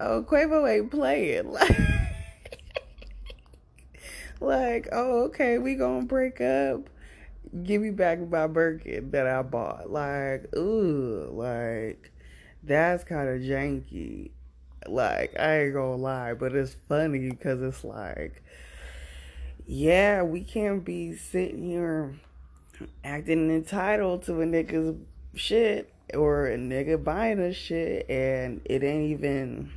oh, 0.00 0.22
Quavo 0.22 0.70
ain't 0.70 0.90
playing. 0.90 1.50
Like, 1.50 1.78
like, 4.40 4.88
oh, 4.92 5.24
okay, 5.24 5.58
we 5.58 5.74
gonna 5.74 6.06
break 6.06 6.40
up. 6.40 6.88
Give 7.64 7.82
me 7.82 7.90
back 7.90 8.20
my 8.20 8.46
Birkin 8.46 9.10
that 9.10 9.26
I 9.26 9.42
bought. 9.42 9.90
Like, 9.90 10.54
ooh, 10.56 11.28
like 11.32 12.12
that's 12.62 13.04
kind 13.04 13.28
of 13.28 13.40
janky. 13.40 14.30
Like, 14.86 15.38
I 15.38 15.64
ain't 15.64 15.74
gonna 15.74 15.96
lie, 15.96 16.34
but 16.34 16.54
it's 16.54 16.76
funny 16.88 17.30
because 17.30 17.60
it's 17.62 17.84
like, 17.84 18.42
yeah, 19.66 20.22
we 20.22 20.42
can't 20.42 20.84
be 20.84 21.14
sitting 21.14 21.64
here 21.64 22.14
acting 23.04 23.50
entitled 23.50 24.22
to 24.22 24.40
a 24.40 24.46
nigga's 24.46 24.96
shit 25.34 25.92
or 26.14 26.46
a 26.46 26.56
nigga 26.56 27.02
buying 27.02 27.40
a 27.40 27.52
shit 27.52 28.08
and 28.08 28.60
it 28.64 28.82
ain't 28.82 29.10
even 29.10 29.70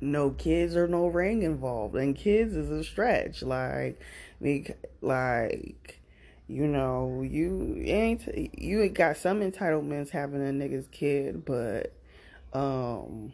no 0.00 0.30
kids 0.30 0.76
or 0.76 0.86
no 0.88 1.06
ring 1.06 1.42
involved 1.42 1.94
and 1.94 2.16
kids 2.16 2.54
is 2.54 2.70
a 2.70 2.84
stretch 2.84 3.42
like 3.42 4.00
like 5.00 6.00
you 6.48 6.66
know 6.66 7.22
you 7.28 7.82
ain't 7.84 8.26
you 8.56 8.82
ain't 8.82 8.94
got 8.94 9.16
some 9.16 9.40
entitlements 9.40 10.10
having 10.10 10.40
a 10.40 10.52
nigga's 10.52 10.86
kid 10.88 11.44
but 11.44 11.92
um 12.52 13.32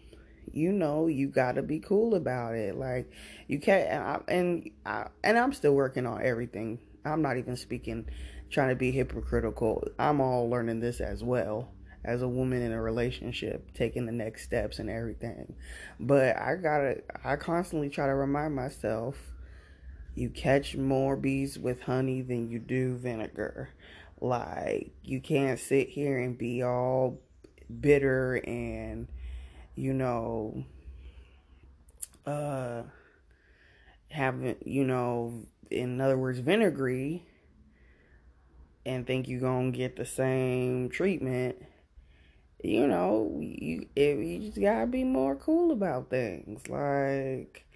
you 0.53 0.73
know 0.73 1.07
you 1.07 1.29
got 1.29 1.53
to 1.53 1.63
be 1.63 1.79
cool 1.79 2.15
about 2.15 2.55
it. 2.55 2.77
Like 2.77 3.11
you 3.49 3.59
can't 3.59 3.89
and, 3.89 4.03
I, 4.03 4.21
and 4.29 4.71
I, 4.85 5.07
and 5.23 5.39
I'm 5.39 5.53
still 5.53 5.75
working 5.75 6.07
on 6.07 6.23
everything. 6.23 6.79
I'm 7.05 7.23
not 7.23 7.37
even 7.37 7.57
speaking 7.57 8.07
trying 8.51 8.69
to 8.69 8.77
be 8.77 8.91
hypocritical. 8.91 9.85
I'm 9.99 10.21
all 10.21 10.49
learning 10.49 10.81
this 10.81 11.01
as 11.01 11.25
well 11.25 11.71
as 12.05 12.21
a 12.21 12.29
woman 12.29 12.63
in 12.63 12.73
a 12.73 12.83
relationship, 12.83 13.73
taking 13.75 14.07
the 14.07 14.13
next 14.13 14.43
steps 14.43 14.79
and 14.79 14.91
everything. 14.91 15.55
But 16.01 16.37
I 16.37 16.57
gotta, 16.57 17.03
I 17.25 17.37
constantly 17.37 17.89
try 17.89 18.07
to 18.07 18.15
remind 18.15 18.55
myself 18.55 19.17
you 20.15 20.29
catch 20.31 20.77
more 20.77 21.17
bees 21.17 21.59
with 21.59 21.83
honey 21.83 22.23
than 22.23 22.49
you 22.49 22.59
do 22.59 22.97
vinegar. 22.97 23.71
Like, 24.21 24.93
you 25.03 25.21
can't 25.21 25.59
sit 25.59 25.89
here 25.89 26.19
and 26.19 26.37
be 26.37 26.63
all 26.63 27.21
bitter 27.81 28.37
and, 28.37 29.09
you 29.75 29.93
know, 29.93 30.65
uh, 32.27 32.83
having, 34.09 34.57
you 34.65 34.85
know, 34.85 35.47
in 35.71 36.01
other 36.01 36.19
words, 36.19 36.39
vinegary 36.39 37.27
and 38.85 39.07
think 39.07 39.29
you're 39.29 39.41
gonna 39.41 39.71
get 39.71 39.97
the 39.97 40.05
same 40.05 40.89
treatment 40.91 41.57
you 42.63 42.87
know, 42.87 43.39
you 43.41 43.89
you 43.97 44.39
just 44.39 44.61
gotta 44.61 44.87
be 44.87 45.05
more 45.05 45.35
cool 45.35 45.73
about 45.73 46.11
things. 46.11 46.69
Like 46.69 47.67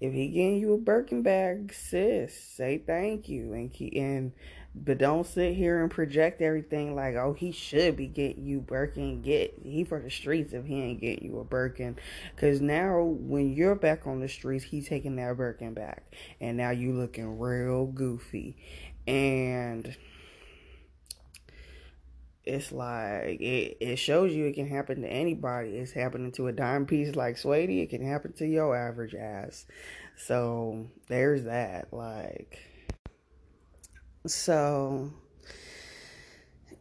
if 0.00 0.12
he 0.12 0.28
getting 0.28 0.58
you 0.58 0.72
a 0.74 0.78
Birkin 0.78 1.22
bag, 1.22 1.72
sis, 1.74 2.34
say 2.34 2.78
thank 2.78 3.28
you 3.28 3.52
and 3.52 3.72
keep 3.72 3.94
and 3.94 4.32
but 4.74 4.98
don't 4.98 5.26
sit 5.26 5.56
here 5.56 5.82
and 5.82 5.90
project 5.90 6.40
everything 6.40 6.94
like, 6.94 7.16
oh, 7.16 7.32
he 7.32 7.50
should 7.50 7.96
be 7.96 8.06
getting 8.06 8.44
you 8.44 8.60
Birkin. 8.60 9.20
Get 9.20 9.58
he 9.62 9.84
for 9.84 10.00
the 10.00 10.10
streets 10.10 10.52
if 10.52 10.64
he 10.64 10.80
ain't 10.80 11.00
getting 11.00 11.24
you 11.24 11.40
a 11.40 11.44
Birkin. 11.44 11.98
Cause 12.36 12.60
now 12.60 13.02
when 13.02 13.52
you're 13.52 13.74
back 13.74 14.06
on 14.06 14.20
the 14.20 14.28
streets, 14.28 14.64
he's 14.64 14.88
taking 14.88 15.16
that 15.16 15.36
Birkin 15.36 15.74
back, 15.74 16.14
and 16.40 16.56
now 16.56 16.70
you 16.70 16.92
looking 16.92 17.38
real 17.38 17.86
goofy, 17.86 18.56
and 19.06 19.96
it's 22.50 22.72
like 22.72 23.40
it, 23.40 23.76
it 23.80 23.96
shows 23.96 24.32
you 24.32 24.46
it 24.46 24.54
can 24.54 24.68
happen 24.68 25.02
to 25.02 25.08
anybody. 25.08 25.70
It's 25.70 25.92
happening 25.92 26.32
to 26.32 26.48
a 26.48 26.52
dime 26.52 26.84
piece 26.84 27.14
like 27.14 27.36
Saweetie. 27.36 27.84
It 27.84 27.90
can 27.90 28.04
happen 28.04 28.32
to 28.34 28.46
your 28.46 28.76
average 28.76 29.14
ass. 29.14 29.66
So 30.16 30.86
there's 31.08 31.44
that. 31.44 31.92
Like 31.92 32.58
so 34.26 35.12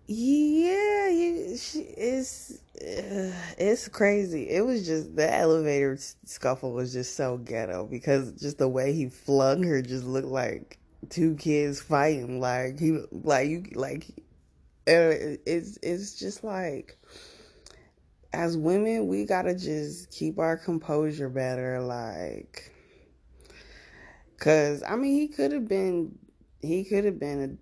yeah, 0.08 1.08
it's 1.12 2.60
uh, 2.82 3.32
it's 3.60 3.88
crazy. 3.88 4.50
It 4.50 4.66
was 4.66 4.88
just 4.88 5.16
the 5.16 5.32
elevator 5.32 6.00
scuffle 6.26 6.74
was 6.74 6.94
just 6.94 7.16
so 7.16 7.38
ghetto 7.38 7.86
because 7.86 8.32
just 8.32 8.58
the 8.58 8.68
way 8.68 8.94
he 8.94 9.10
flung 9.10 9.62
her 9.64 9.84
just 9.84 10.04
looked 10.04 10.28
like 10.28 10.80
two 11.10 11.36
kids 11.36 11.80
fighting. 11.80 12.40
Like 12.40 12.80
he 12.80 13.04
like 13.12 13.50
you 13.50 13.66
like 13.76 14.08
it's 14.90 15.78
it's 15.82 16.14
just 16.16 16.44
like 16.44 16.98
as 18.34 18.58
women 18.58 19.08
we 19.08 19.26
gotta 19.26 19.56
just 19.56 20.12
keep 20.12 20.40
our 20.40 20.58
composure 20.58 21.30
better 21.30 21.82
like 21.82 22.72
because 24.36 24.84
i 24.88 24.96
mean 24.96 25.16
he 25.16 25.28
could 25.28 25.52
have 25.52 25.68
been 25.68 26.18
he 26.62 26.84
could 26.84 27.06
have 27.06 27.20
been 27.20 27.60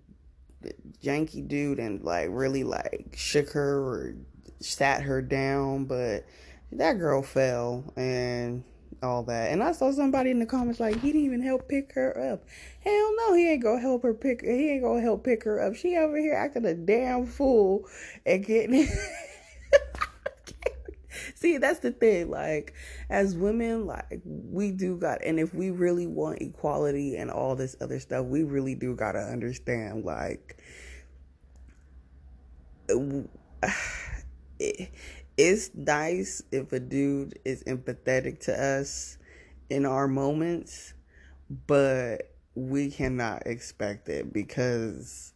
a 0.64 0.68
janky 1.04 1.46
dude 1.46 1.78
and 1.78 2.02
like 2.02 2.28
really 2.30 2.64
like 2.64 3.14
shook 3.16 3.50
her 3.50 3.78
or 3.78 4.14
sat 4.60 5.02
her 5.02 5.22
down 5.22 5.84
but 5.84 6.26
that 6.72 6.94
girl 6.94 7.22
fell 7.22 7.84
and 7.96 8.64
all 9.02 9.22
that. 9.24 9.52
And 9.52 9.62
I 9.62 9.72
saw 9.72 9.90
somebody 9.90 10.30
in 10.30 10.38
the 10.38 10.46
comments 10.46 10.80
like 10.80 11.00
he 11.00 11.12
didn't 11.12 11.24
even 11.24 11.42
help 11.42 11.68
pick 11.68 11.92
her 11.94 12.32
up. 12.32 12.44
Hell 12.80 13.14
no, 13.16 13.34
he 13.34 13.50
ain't 13.50 13.62
gonna 13.62 13.80
help 13.80 14.02
her 14.02 14.14
pick. 14.14 14.42
He 14.42 14.70
ain't 14.70 14.82
gonna 14.82 15.00
help 15.00 15.24
pick 15.24 15.44
her 15.44 15.60
up. 15.60 15.74
She 15.74 15.96
over 15.96 16.16
here 16.16 16.34
acting 16.34 16.64
a 16.64 16.74
damn 16.74 17.26
fool 17.26 17.86
and 18.26 18.44
getting. 18.44 18.88
See, 21.34 21.58
that's 21.58 21.80
the 21.80 21.92
thing. 21.92 22.30
Like, 22.30 22.74
as 23.10 23.36
women, 23.36 23.86
like 23.86 24.20
we 24.24 24.72
do 24.72 24.96
got, 24.96 25.24
and 25.24 25.38
if 25.38 25.54
we 25.54 25.70
really 25.70 26.06
want 26.06 26.42
equality 26.42 27.16
and 27.16 27.30
all 27.30 27.54
this 27.54 27.76
other 27.80 28.00
stuff, 28.00 28.26
we 28.26 28.42
really 28.42 28.74
do 28.74 28.94
gotta 28.94 29.20
understand. 29.20 30.04
Like, 30.04 30.58
it, 34.58 34.90
it's 35.38 35.70
nice 35.72 36.42
if 36.50 36.72
a 36.72 36.80
dude 36.80 37.38
is 37.44 37.62
empathetic 37.64 38.40
to 38.40 38.60
us 38.60 39.18
in 39.70 39.86
our 39.86 40.08
moments, 40.08 40.94
but 41.66 42.34
we 42.56 42.90
cannot 42.90 43.46
expect 43.46 44.08
it 44.08 44.32
because 44.32 45.32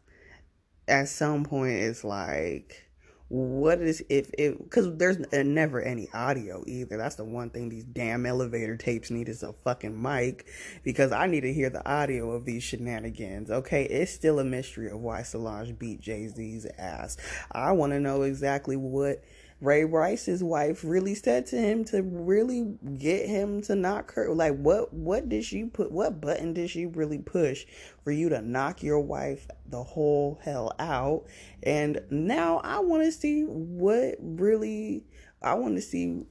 at 0.89 1.09
some 1.09 1.45
point 1.45 1.75
it's 1.75 2.03
like 2.03 2.89
what 3.29 3.81
is 3.81 4.05
if 4.11 4.29
it 4.37 4.59
because 4.63 4.95
there's 4.97 5.17
uh, 5.33 5.43
never 5.45 5.81
any 5.81 6.09
audio 6.13 6.65
either. 6.67 6.99
That's 6.99 7.15
the 7.15 7.25
one 7.25 7.49
thing 7.51 7.69
these 7.69 7.85
damn 7.85 8.27
elevator 8.27 8.77
tapes 8.77 9.09
need 9.09 9.29
is 9.29 9.45
a 9.45 9.55
fucking 9.65 10.03
mic 10.03 10.47
because 10.83 11.13
i 11.13 11.27
need 11.27 11.41
to 11.41 11.53
hear 11.53 11.71
the 11.71 11.89
audio 11.89 12.33
of 12.33 12.45
these 12.45 12.63
shenanigans 12.63 13.51
okay? 13.51 13.85
It's 13.85 14.13
still 14.13 14.41
a 14.41 14.45
mystery 14.45 14.91
of 14.91 14.99
why 14.99 15.23
solange 15.23 15.79
beat 15.79 16.01
jay-z's 16.01 16.67
ass. 16.77 17.17
I 17.53 17.71
want 17.71 17.93
to 17.93 18.01
know 18.01 18.23
exactly 18.23 18.77
what 18.77 19.23
Ray 19.63 19.85
Rice's 19.85 20.43
wife 20.43 20.83
really 20.83 21.15
said 21.15 21.47
to 21.47 21.57
him 21.57 21.85
to 21.85 22.03
really 22.03 22.75
get 22.99 23.29
him 23.29 23.63
to 23.63 23.77
knock 23.77 24.13
her 24.15 24.29
like 24.35 24.57
what 24.57 24.93
what 24.93 25.29
did 25.29 25.45
she 25.45 25.63
put 25.65 25.93
what 25.93 26.21
button 26.21 26.53
did 26.53 26.69
she 26.69 26.85
really 26.85 27.19
push 27.19 27.65
for 28.03 28.11
you 28.11 28.29
to 28.29 28.43
knock 28.43 28.83
your 28.83 28.99
wife 28.99 29.47
the 29.65 29.85
whole 29.85 30.41
hell 30.43 30.75
out? 30.81 31.27
And 31.63 32.03
now 32.11 32.59
I 32.65 32.81
want 32.81 33.05
to 33.05 33.13
see 33.13 33.45
what 33.45 34.17
really 34.21 35.05
I 35.41 35.55
want 35.55 35.77
to 35.77 35.83
see 35.83 36.25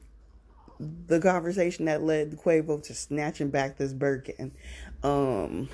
the 0.80 1.22
conversation 1.22 1.86
that 1.86 2.04
led 2.04 2.32
Quavo 2.32 2.84
to 2.84 2.94
snatching 2.94 3.50
back 3.50 3.78
this 3.78 3.94
Birkin. 3.94 4.52
Um 5.04 5.70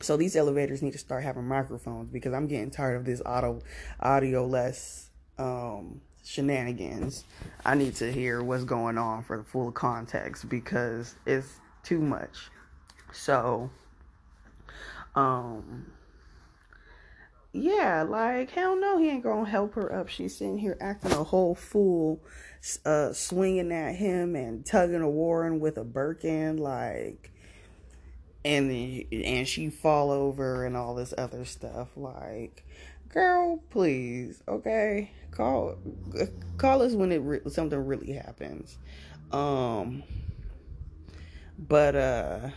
so 0.00 0.16
these 0.16 0.36
elevators 0.36 0.80
need 0.80 0.92
to 0.92 0.98
start 0.98 1.24
having 1.24 1.48
microphones 1.48 2.08
because 2.08 2.32
I'm 2.32 2.46
getting 2.46 2.70
tired 2.70 2.94
of 2.94 3.04
this 3.04 3.20
auto 3.26 3.62
audio 3.98 4.46
less 4.46 5.10
um 5.38 6.02
shenanigans. 6.28 7.24
I 7.64 7.74
need 7.74 7.94
to 7.96 8.12
hear 8.12 8.42
what's 8.42 8.64
going 8.64 8.98
on 8.98 9.24
for 9.24 9.38
the 9.38 9.44
full 9.44 9.72
context 9.72 10.48
because 10.48 11.14
it's 11.24 11.60
too 11.82 12.00
much. 12.00 12.50
So, 13.12 13.70
um, 15.14 15.86
yeah, 17.54 18.02
like 18.02 18.50
hell 18.50 18.76
no, 18.78 18.98
he 18.98 19.08
ain't 19.08 19.22
gonna 19.22 19.48
help 19.48 19.74
her 19.74 19.90
up. 19.92 20.08
She's 20.08 20.36
sitting 20.36 20.58
here 20.58 20.76
acting 20.82 21.12
a 21.12 21.24
whole 21.24 21.54
fool, 21.54 22.20
uh, 22.84 23.14
swinging 23.14 23.72
at 23.72 23.94
him 23.94 24.36
and 24.36 24.66
tugging 24.66 25.00
a 25.00 25.08
Warren 25.08 25.60
with 25.60 25.78
a 25.78 25.84
Birkin, 25.84 26.58
like, 26.58 27.32
and 28.44 28.70
and 29.10 29.48
she 29.48 29.70
fall 29.70 30.10
over 30.10 30.66
and 30.66 30.76
all 30.76 30.94
this 30.94 31.14
other 31.16 31.46
stuff, 31.46 31.88
like 31.96 32.66
girl, 33.18 33.60
please, 33.70 34.42
okay, 34.46 35.10
call 35.32 35.76
call 36.56 36.82
us 36.82 36.92
when 36.92 37.10
it 37.10 37.18
re- 37.18 37.40
something 37.48 37.84
really 37.84 38.12
happens. 38.12 38.78
Um, 39.32 40.04
but 41.58 41.96
uh, 41.96 42.50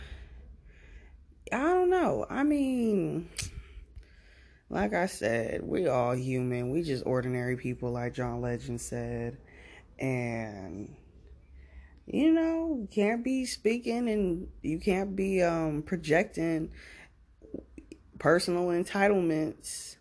I 1.52 1.56
don't 1.56 1.90
know. 1.90 2.26
I 2.30 2.44
mean, 2.44 3.28
like 4.70 4.94
I 4.94 5.06
said, 5.06 5.62
we 5.64 5.88
all 5.88 6.14
human. 6.14 6.70
We 6.70 6.82
just 6.82 7.04
ordinary 7.06 7.56
people, 7.56 7.90
like 7.90 8.14
John 8.14 8.40
Legend 8.40 8.80
said, 8.80 9.38
and 9.98 10.94
you 12.06 12.32
know, 12.32 12.86
can't 12.92 13.24
be 13.24 13.46
speaking 13.46 14.08
and 14.08 14.46
you 14.62 14.78
can't 14.78 15.16
be 15.16 15.42
um 15.42 15.82
projecting 15.82 16.70
personal 18.20 18.66
entitlements 18.66 19.96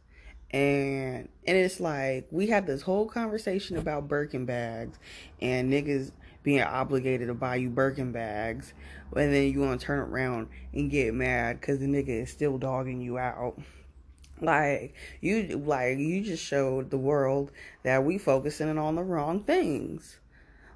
and 0.51 1.29
and 1.47 1.57
it's 1.57 1.79
like 1.79 2.27
we 2.29 2.47
had 2.47 2.67
this 2.67 2.81
whole 2.81 3.05
conversation 3.05 3.77
about 3.77 4.07
Birkin 4.07 4.45
bags 4.45 4.99
and 5.41 5.71
niggas 5.71 6.11
being 6.43 6.61
obligated 6.61 7.27
to 7.27 7.33
buy 7.33 7.55
you 7.55 7.69
Birkin 7.69 8.11
bags, 8.11 8.73
and 9.15 9.33
then 9.33 9.51
you 9.51 9.61
want 9.61 9.79
to 9.79 9.85
turn 9.85 9.99
around 9.99 10.47
and 10.73 10.89
get 10.89 11.13
mad 11.13 11.59
because 11.59 11.79
the 11.79 11.85
nigga 11.85 12.23
is 12.23 12.31
still 12.31 12.57
dogging 12.57 13.01
you 13.01 13.17
out. 13.17 13.59
Like 14.41 14.95
you, 15.21 15.61
like 15.63 15.99
you 15.99 16.23
just 16.23 16.43
showed 16.43 16.89
the 16.89 16.97
world 16.97 17.51
that 17.83 18.03
we 18.03 18.17
focusing 18.17 18.75
on 18.77 18.95
the 18.95 19.03
wrong 19.03 19.43
things. 19.43 20.17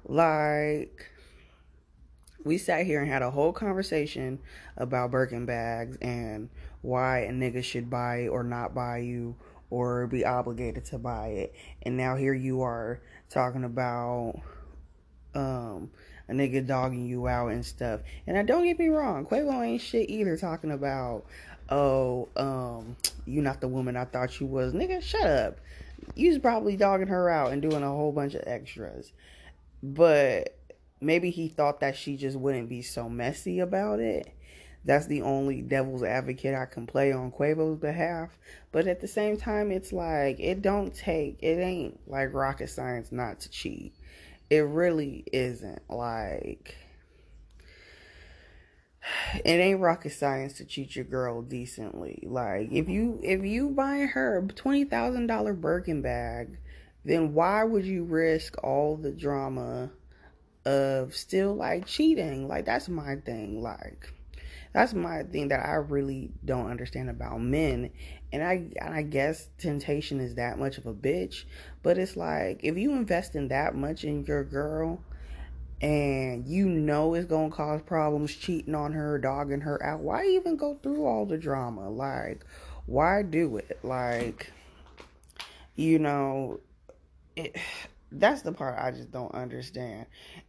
Like 0.04 1.10
we 2.44 2.58
sat 2.58 2.86
here 2.86 3.00
and 3.00 3.10
had 3.10 3.22
a 3.22 3.30
whole 3.32 3.52
conversation 3.52 4.38
about 4.76 5.10
Birkin 5.10 5.46
bags 5.46 5.96
and 6.00 6.48
why 6.82 7.20
a 7.20 7.32
nigga 7.32 7.64
should 7.64 7.90
buy 7.90 8.28
or 8.28 8.44
not 8.44 8.72
buy 8.72 8.98
you 8.98 9.34
or 9.70 10.06
be 10.06 10.24
obligated 10.24 10.84
to 10.86 10.98
buy 10.98 11.28
it. 11.28 11.54
And 11.82 11.96
now 11.96 12.16
here 12.16 12.34
you 12.34 12.62
are 12.62 13.00
talking 13.28 13.64
about 13.64 14.40
um 15.34 15.90
a 16.28 16.32
nigga 16.32 16.66
dogging 16.66 17.06
you 17.06 17.28
out 17.28 17.48
and 17.48 17.64
stuff. 17.64 18.00
And 18.26 18.36
I 18.36 18.42
don't 18.42 18.64
get 18.64 18.78
me 18.78 18.88
wrong, 18.88 19.26
Quavo 19.26 19.64
ain't 19.64 19.80
shit 19.80 20.10
either 20.10 20.36
talking 20.36 20.70
about 20.70 21.24
oh 21.68 22.28
um 22.36 22.96
you 23.26 23.42
not 23.42 23.60
the 23.60 23.68
woman 23.68 23.96
I 23.96 24.04
thought 24.04 24.40
you 24.40 24.46
was. 24.46 24.72
Nigga, 24.72 25.02
shut 25.02 25.26
up. 25.26 25.58
You 26.14 26.38
probably 26.40 26.76
dogging 26.76 27.08
her 27.08 27.28
out 27.28 27.52
and 27.52 27.62
doing 27.62 27.82
a 27.82 27.88
whole 27.88 28.12
bunch 28.12 28.34
of 28.34 28.44
extras. 28.46 29.12
But 29.82 30.56
maybe 31.00 31.30
he 31.30 31.48
thought 31.48 31.80
that 31.80 31.96
she 31.96 32.16
just 32.16 32.36
wouldn't 32.36 32.68
be 32.68 32.82
so 32.82 33.08
messy 33.08 33.58
about 33.60 34.00
it 34.00 34.32
that's 34.86 35.06
the 35.06 35.22
only 35.22 35.60
devil's 35.60 36.02
advocate 36.02 36.54
I 36.54 36.64
can 36.64 36.86
play 36.86 37.12
on 37.12 37.32
Quavo's 37.32 37.78
behalf. 37.78 38.30
But 38.72 38.86
at 38.86 39.00
the 39.00 39.08
same 39.08 39.36
time, 39.36 39.70
it's 39.70 39.92
like 39.92 40.40
it 40.40 40.62
don't 40.62 40.94
take 40.94 41.42
it 41.42 41.58
ain't 41.60 42.00
like 42.08 42.32
rocket 42.32 42.70
science 42.70 43.12
not 43.12 43.40
to 43.40 43.50
cheat. 43.50 43.94
It 44.48 44.60
really 44.60 45.24
isn't 45.32 45.82
like 45.90 46.76
it 49.34 49.48
ain't 49.48 49.80
rocket 49.80 50.10
science 50.12 50.54
to 50.54 50.64
cheat 50.64 50.96
your 50.96 51.04
girl 51.04 51.42
decently. 51.42 52.22
Like 52.26 52.70
if 52.72 52.88
you 52.88 53.20
if 53.22 53.44
you 53.44 53.70
buy 53.70 54.06
her 54.06 54.38
a 54.38 54.46
twenty 54.46 54.84
thousand 54.84 55.26
dollar 55.26 55.52
Birkin 55.52 56.00
bag, 56.00 56.58
then 57.04 57.34
why 57.34 57.64
would 57.64 57.84
you 57.84 58.04
risk 58.04 58.56
all 58.62 58.96
the 58.96 59.12
drama 59.12 59.90
of 60.66 61.14
still 61.14 61.54
like 61.54 61.86
cheating. 61.86 62.48
Like 62.48 62.66
that's 62.66 62.88
my 62.88 63.16
thing. 63.16 63.62
Like 63.62 64.12
that's 64.76 64.92
my 64.92 65.22
thing 65.22 65.48
that 65.48 65.64
I 65.64 65.76
really 65.76 66.28
don't 66.44 66.70
understand 66.70 67.08
about 67.08 67.40
men. 67.40 67.88
And 68.30 68.44
I 68.44 68.68
and 68.78 68.92
I 68.92 69.00
guess 69.00 69.48
temptation 69.56 70.20
is 70.20 70.34
that 70.34 70.58
much 70.58 70.76
of 70.76 70.84
a 70.84 70.92
bitch, 70.92 71.44
but 71.82 71.96
it's 71.96 72.14
like 72.14 72.60
if 72.62 72.76
you 72.76 72.92
invest 72.92 73.36
in 73.36 73.48
that 73.48 73.74
much 73.74 74.04
in 74.04 74.26
your 74.26 74.44
girl 74.44 75.00
and 75.80 76.46
you 76.46 76.68
know 76.68 77.14
it's 77.14 77.24
gonna 77.24 77.48
cause 77.48 77.80
problems 77.80 78.36
cheating 78.36 78.74
on 78.74 78.92
her, 78.92 79.16
dogging 79.16 79.62
her 79.62 79.82
out, 79.82 80.00
why 80.00 80.26
even 80.26 80.56
go 80.56 80.74
through 80.82 81.06
all 81.06 81.24
the 81.24 81.38
drama? 81.38 81.88
Like, 81.88 82.44
why 82.84 83.22
do 83.22 83.56
it? 83.56 83.78
Like, 83.82 84.52
you 85.74 85.98
know, 85.98 86.60
it, 87.34 87.56
that's 88.12 88.42
the 88.42 88.52
part 88.52 88.78
I 88.78 88.90
just 88.90 89.10
don't 89.10 89.34
understand. 89.34 90.04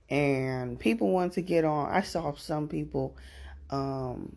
And 0.10 0.78
people 0.78 1.12
want 1.12 1.32
to 1.34 1.42
get 1.42 1.64
on. 1.64 1.90
I 1.90 2.02
saw 2.02 2.36
some 2.36 2.68
people. 2.68 3.16
Um, 3.70 4.36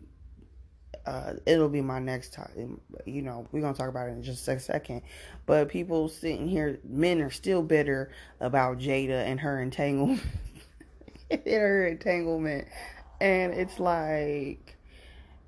uh, 1.07 1.35
it'll 1.47 1.69
be 1.69 1.81
my 1.81 1.99
next 1.99 2.33
time. 2.35 2.81
You 3.07 3.23
know, 3.23 3.47
we're 3.53 3.61
gonna 3.61 3.75
talk 3.75 3.89
about 3.89 4.09
it 4.09 4.13
in 4.13 4.23
just 4.23 4.47
a 4.49 4.61
second. 4.61 5.03
But 5.47 5.69
people 5.69 6.09
sitting 6.09 6.49
here, 6.49 6.79
men 6.85 7.21
are 7.21 7.31
still 7.31 7.63
bitter 7.63 8.13
about 8.41 8.79
Jada 8.79 9.25
and 9.25 9.41
her 9.41 9.61
entanglement. 9.61 10.23
her 11.47 11.87
entanglement, 11.87 12.69
and 13.21 13.55
it's 13.55 13.79
like 13.81 14.77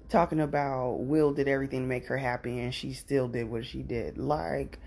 talking 0.09 0.41
about 0.41 1.01
Will 1.01 1.33
did 1.33 1.49
everything 1.49 1.81
to 1.83 1.87
make 1.87 2.07
her 2.07 2.19
happy, 2.19 2.61
and 2.61 2.75
she 2.75 2.93
still 2.93 3.29
did 3.29 3.49
what 3.51 3.67
she 3.67 3.83
did. 3.83 4.19
Like 4.19 4.79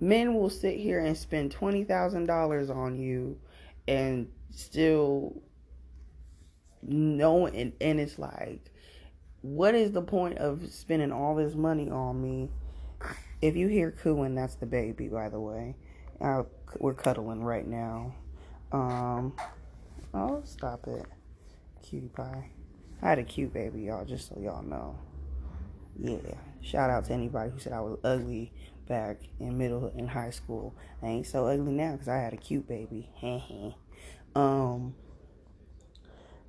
men 0.00 0.34
will 0.34 0.50
sit 0.50 0.78
here 0.78 1.00
and 1.00 1.16
spend 1.16 1.52
twenty 1.52 1.84
thousand 1.84 2.26
dollars 2.26 2.70
on 2.70 2.98
you, 2.98 3.38
and 3.86 4.28
still 4.50 5.42
know, 6.86 7.46
and, 7.46 7.72
and 7.80 8.00
it's 8.00 8.18
like, 8.18 8.70
what 9.42 9.74
is 9.74 9.92
the 9.92 10.02
point 10.02 10.38
of 10.38 10.70
spending 10.72 11.12
all 11.12 11.34
this 11.34 11.54
money 11.54 11.90
on 11.90 12.20
me? 12.22 12.50
If 13.42 13.56
you 13.56 13.68
hear 13.68 13.90
cooing, 13.90 14.34
that's 14.34 14.54
the 14.54 14.66
baby, 14.66 15.08
by 15.08 15.28
the 15.28 15.40
way. 15.40 15.76
Uh, 16.20 16.44
we're 16.78 16.94
cuddling 16.94 17.44
right 17.44 17.66
now. 17.66 18.14
Um, 18.72 19.34
oh, 20.14 20.42
stop 20.44 20.86
it, 20.86 21.06
cutie 21.82 22.08
pie. 22.08 22.50
I 23.02 23.08
had 23.10 23.18
a 23.18 23.22
cute 23.22 23.52
baby, 23.52 23.82
y'all, 23.82 24.04
just 24.04 24.28
so 24.28 24.40
y'all 24.40 24.62
know. 24.62 24.98
Yeah. 25.98 26.18
Shout 26.62 26.90
out 26.90 27.04
to 27.06 27.12
anybody 27.12 27.50
who 27.50 27.58
said 27.58 27.72
I 27.72 27.80
was 27.80 27.98
ugly 28.02 28.52
back 28.88 29.18
in 29.38 29.58
middle 29.58 29.92
and 29.96 30.08
high 30.08 30.30
school. 30.30 30.74
I 31.02 31.08
ain't 31.08 31.26
so 31.26 31.46
ugly 31.46 31.72
now 31.72 31.92
because 31.92 32.08
I 32.08 32.16
had 32.16 32.32
a 32.32 32.38
cute 32.38 32.66
baby. 32.66 33.10
um, 34.34 34.94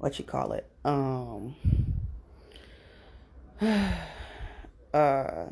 what 0.05 0.19
you 0.19 0.23
call 0.23 0.51
it? 0.51 0.69
Um, 0.85 1.55
uh, 4.93 5.47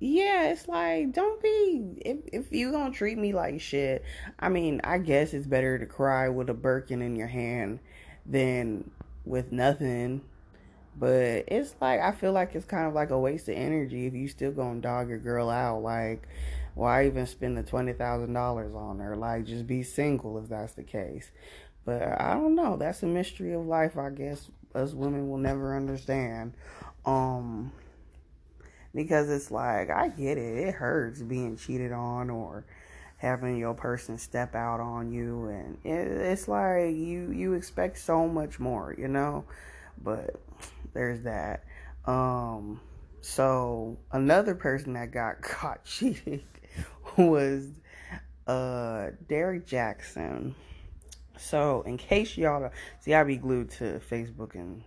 yeah, 0.00 0.48
it's 0.48 0.66
like 0.66 1.12
don't 1.12 1.40
be 1.40 2.02
if 2.04 2.16
if 2.32 2.52
you 2.52 2.72
gonna 2.72 2.92
treat 2.92 3.16
me 3.16 3.32
like 3.32 3.60
shit. 3.60 4.02
I 4.40 4.48
mean, 4.48 4.80
I 4.82 4.98
guess 4.98 5.32
it's 5.32 5.46
better 5.46 5.78
to 5.78 5.86
cry 5.86 6.28
with 6.30 6.50
a 6.50 6.54
Birkin 6.54 7.00
in 7.00 7.14
your 7.14 7.28
hand 7.28 7.78
than 8.26 8.90
with 9.24 9.52
nothing. 9.52 10.22
But 10.98 11.44
it's 11.46 11.76
like 11.80 12.00
I 12.00 12.10
feel 12.10 12.32
like 12.32 12.56
it's 12.56 12.66
kind 12.66 12.88
of 12.88 12.94
like 12.94 13.10
a 13.10 13.18
waste 13.18 13.48
of 13.48 13.54
energy 13.54 14.06
if 14.06 14.14
you 14.14 14.26
still 14.26 14.50
gonna 14.50 14.80
dog 14.80 15.10
your 15.10 15.18
girl 15.18 15.48
out. 15.48 15.84
Like, 15.84 16.26
why 16.74 17.06
even 17.06 17.24
spend 17.24 17.56
the 17.56 17.62
twenty 17.62 17.92
thousand 17.92 18.32
dollars 18.32 18.74
on 18.74 18.98
her? 18.98 19.14
Like, 19.14 19.44
just 19.44 19.68
be 19.68 19.84
single 19.84 20.38
if 20.38 20.48
that's 20.48 20.72
the 20.72 20.82
case. 20.82 21.30
But 21.84 22.20
I 22.20 22.34
don't 22.34 22.54
know. 22.54 22.76
That's 22.76 23.02
a 23.02 23.06
mystery 23.06 23.54
of 23.54 23.66
life. 23.66 23.96
I 23.96 24.10
guess 24.10 24.48
us 24.74 24.92
women 24.92 25.28
will 25.28 25.38
never 25.38 25.76
understand. 25.76 26.54
Um, 27.04 27.72
because 28.94 29.30
it's 29.30 29.50
like 29.50 29.90
I 29.90 30.08
get 30.08 30.38
it. 30.38 30.68
It 30.68 30.74
hurts 30.74 31.22
being 31.22 31.56
cheated 31.56 31.92
on 31.92 32.30
or 32.30 32.64
having 33.16 33.56
your 33.56 33.74
person 33.74 34.18
step 34.18 34.54
out 34.54 34.80
on 34.80 35.12
you, 35.12 35.46
and 35.46 35.78
it, 35.84 36.08
it's 36.08 36.48
like 36.48 36.94
you 36.94 37.30
you 37.32 37.54
expect 37.54 37.98
so 37.98 38.28
much 38.28 38.58
more, 38.60 38.94
you 38.98 39.08
know. 39.08 39.44
But 40.02 40.36
there's 40.92 41.22
that. 41.22 41.64
Um, 42.04 42.80
so 43.20 43.96
another 44.10 44.54
person 44.54 44.94
that 44.94 45.12
got 45.12 45.40
caught 45.42 45.84
cheating 45.84 46.42
was 47.16 47.68
uh 48.46 49.10
Derrick 49.28 49.66
Jaxn. 49.66 50.54
So 51.42 51.82
in 51.82 51.98
case 51.98 52.36
y'all 52.36 52.70
see, 53.00 53.14
I 53.14 53.24
be 53.24 53.36
glued 53.36 53.70
to 53.72 54.00
Facebook 54.10 54.54
and 54.54 54.82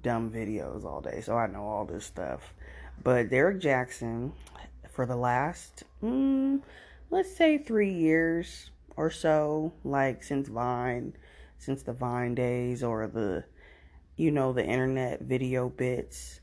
dumb 0.00 0.30
videos 0.30 0.84
all 0.84 1.00
day, 1.00 1.20
so 1.20 1.36
I 1.36 1.46
know 1.46 1.64
all 1.64 1.84
this 1.84 2.04
stuff. 2.04 2.54
But 3.02 3.30
Derrick 3.30 3.60
Jaxn, 3.60 4.32
for 4.90 5.06
the 5.06 5.16
last, 5.16 5.84
mm, 6.02 6.60
let's 7.10 7.34
say 7.34 7.58
three 7.58 7.92
years 7.92 8.70
or 8.96 9.10
so, 9.10 9.72
like 9.84 10.22
since 10.22 10.48
Vine, 10.48 11.14
since 11.58 11.82
the 11.82 11.92
Vine 11.92 12.34
days 12.34 12.82
or 12.82 13.06
the 13.06 13.44
you 14.20 14.30
know, 14.30 14.52
the 14.52 14.64
internet 14.64 15.22
video 15.22 15.70
bits. 15.70 16.40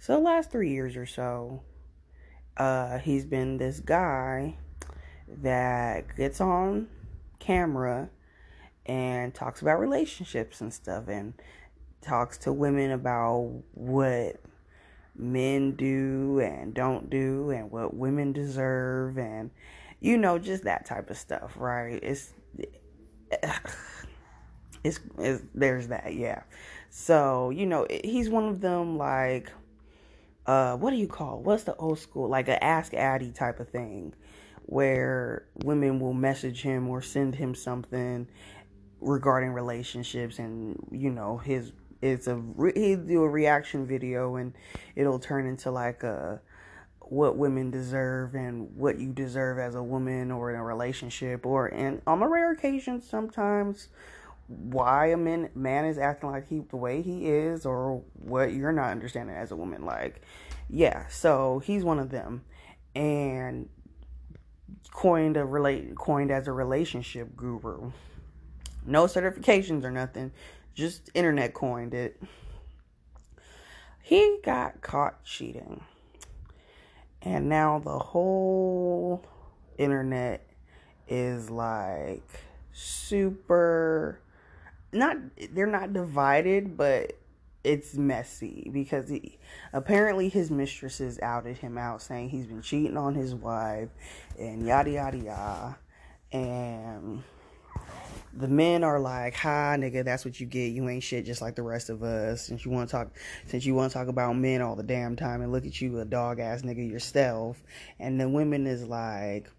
So, 0.00 0.18
last 0.18 0.50
three 0.50 0.70
years 0.70 0.96
or 0.96 1.06
so, 1.06 1.62
uh, 2.56 2.98
he's 2.98 3.24
been 3.24 3.58
this 3.58 3.78
guy 3.78 4.56
that 5.28 6.16
gets 6.16 6.40
on 6.40 6.88
camera 7.38 8.10
and 8.86 9.34
talks 9.34 9.62
about 9.62 9.78
relationships 9.78 10.60
and 10.60 10.72
stuff 10.72 11.08
and 11.08 11.34
talks 12.00 12.38
to 12.38 12.52
women 12.52 12.90
about 12.90 13.62
what 13.74 14.40
men 15.14 15.72
do 15.72 16.40
and 16.40 16.74
don't 16.74 17.10
do 17.10 17.50
and 17.50 17.70
what 17.70 17.94
women 17.94 18.32
deserve 18.32 19.18
and 19.18 19.50
you 20.00 20.16
know 20.16 20.38
just 20.38 20.64
that 20.64 20.86
type 20.86 21.10
of 21.10 21.16
stuff 21.16 21.52
right 21.56 22.00
it's 22.02 22.32
it's, 24.84 24.98
it's 25.18 25.42
there's 25.54 25.88
that 25.88 26.14
yeah 26.14 26.42
so, 26.94 27.48
you 27.48 27.64
know, 27.64 27.86
he's 28.04 28.28
one 28.28 28.44
of 28.44 28.60
them 28.60 28.98
like 28.98 29.50
uh 30.44 30.76
what 30.76 30.90
do 30.90 30.96
you 30.96 31.08
call? 31.08 31.40
What's 31.40 31.64
the 31.64 31.74
old 31.76 31.98
school 31.98 32.28
like 32.28 32.48
a 32.48 32.62
ask 32.62 32.92
Addy 32.92 33.32
type 33.32 33.60
of 33.60 33.70
thing 33.70 34.12
where 34.66 35.46
women 35.64 36.00
will 36.00 36.12
message 36.12 36.60
him 36.60 36.86
or 36.88 37.00
send 37.00 37.36
him 37.36 37.54
something 37.54 38.28
regarding 39.02 39.50
relationships 39.50 40.38
and 40.38 40.76
you 40.90 41.10
know 41.10 41.36
his 41.38 41.72
it's 42.00 42.26
a 42.26 42.40
he 42.74 42.96
do 42.96 43.22
a 43.22 43.28
reaction 43.28 43.86
video 43.86 44.36
and 44.36 44.54
it'll 44.96 45.18
turn 45.18 45.46
into 45.46 45.70
like 45.70 46.02
a 46.02 46.40
what 47.00 47.36
women 47.36 47.70
deserve 47.70 48.34
and 48.34 48.74
what 48.76 48.98
you 48.98 49.12
deserve 49.12 49.58
as 49.58 49.74
a 49.74 49.82
woman 49.82 50.30
or 50.30 50.50
in 50.50 50.56
a 50.56 50.64
relationship 50.64 51.44
or 51.44 51.66
and 51.66 52.00
on 52.06 52.22
a 52.22 52.28
rare 52.28 52.52
occasion 52.52 53.00
sometimes 53.00 53.88
why 54.46 55.06
a 55.06 55.16
man 55.16 55.50
man 55.54 55.84
is 55.84 55.98
acting 55.98 56.30
like 56.30 56.48
he 56.48 56.60
the 56.70 56.76
way 56.76 57.02
he 57.02 57.26
is 57.28 57.66
or 57.66 58.02
what 58.14 58.52
you're 58.52 58.72
not 58.72 58.90
understanding 58.90 59.34
as 59.34 59.50
a 59.50 59.56
woman 59.56 59.84
like 59.84 60.22
yeah 60.68 61.06
so 61.08 61.58
he's 61.60 61.84
one 61.84 61.98
of 61.98 62.10
them. 62.10 62.44
And 62.94 63.70
coined 64.90 65.38
a 65.38 65.44
relate 65.44 65.94
coined 65.96 66.30
as 66.30 66.46
a 66.46 66.52
relationship 66.52 67.34
guru 67.34 67.90
no 68.86 69.04
certifications 69.04 69.84
or 69.84 69.90
nothing. 69.90 70.32
Just 70.74 71.10
internet 71.14 71.54
coined 71.54 71.94
it. 71.94 72.20
He 74.02 74.38
got 74.44 74.80
caught 74.80 75.22
cheating. 75.24 75.82
And 77.22 77.48
now 77.48 77.78
the 77.78 77.98
whole 77.98 79.24
internet 79.78 80.46
is 81.08 81.50
like 81.50 82.28
super 82.72 84.18
not 84.92 85.16
they're 85.52 85.66
not 85.66 85.92
divided, 85.92 86.76
but 86.76 87.12
it's 87.64 87.94
messy 87.94 88.68
because 88.72 89.08
he, 89.08 89.38
apparently 89.72 90.28
his 90.28 90.50
mistresses 90.50 91.18
outed 91.20 91.58
him 91.58 91.78
out 91.78 92.02
saying 92.02 92.28
he's 92.28 92.46
been 92.46 92.62
cheating 92.62 92.96
on 92.96 93.14
his 93.14 93.34
wife 93.34 93.88
and 94.38 94.66
yada 94.66 94.90
yada 94.90 95.18
yada. 95.18 95.78
And 96.32 97.22
the 98.34 98.48
men 98.48 98.82
are 98.82 98.98
like, 98.98 99.34
"Hi, 99.34 99.76
nigga, 99.78 100.04
that's 100.04 100.24
what 100.24 100.40
you 100.40 100.46
get. 100.46 100.72
You 100.72 100.88
ain't 100.88 101.02
shit, 101.02 101.26
just 101.26 101.42
like 101.42 101.54
the 101.54 101.62
rest 101.62 101.90
of 101.90 102.02
us. 102.02 102.42
Since 102.42 102.64
you 102.64 102.70
want 102.70 102.88
to 102.88 102.92
talk, 102.96 103.08
since 103.46 103.66
you 103.66 103.74
want 103.74 103.92
to 103.92 103.98
talk 103.98 104.08
about 104.08 104.36
men 104.36 104.62
all 104.62 104.74
the 104.74 104.82
damn 104.82 105.16
time, 105.16 105.42
and 105.42 105.52
look 105.52 105.66
at 105.66 105.80
you, 105.80 106.00
a 106.00 106.04
dog 106.04 106.40
ass 106.40 106.62
nigga 106.62 106.88
yourself." 106.88 107.62
And 107.98 108.20
the 108.20 108.28
women 108.28 108.66
is 108.66 108.84
like, 108.84 109.50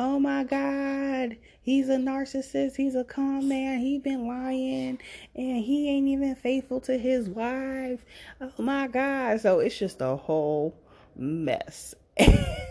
oh 0.00 0.16
my 0.16 0.44
god 0.44 1.36
he's 1.60 1.88
a 1.88 1.96
narcissist 1.96 2.76
he's 2.76 2.94
a 2.94 3.02
con 3.02 3.48
man 3.48 3.80
he 3.80 3.98
been 3.98 4.28
lying 4.28 4.96
and 5.34 5.64
he 5.64 5.90
ain't 5.90 6.06
even 6.06 6.36
faithful 6.36 6.80
to 6.80 6.96
his 6.96 7.28
wife 7.28 8.04
oh 8.40 8.62
my 8.62 8.86
god 8.86 9.40
so 9.40 9.58
it's 9.58 9.76
just 9.76 10.00
a 10.00 10.14
whole 10.14 10.72
mess 11.16 11.96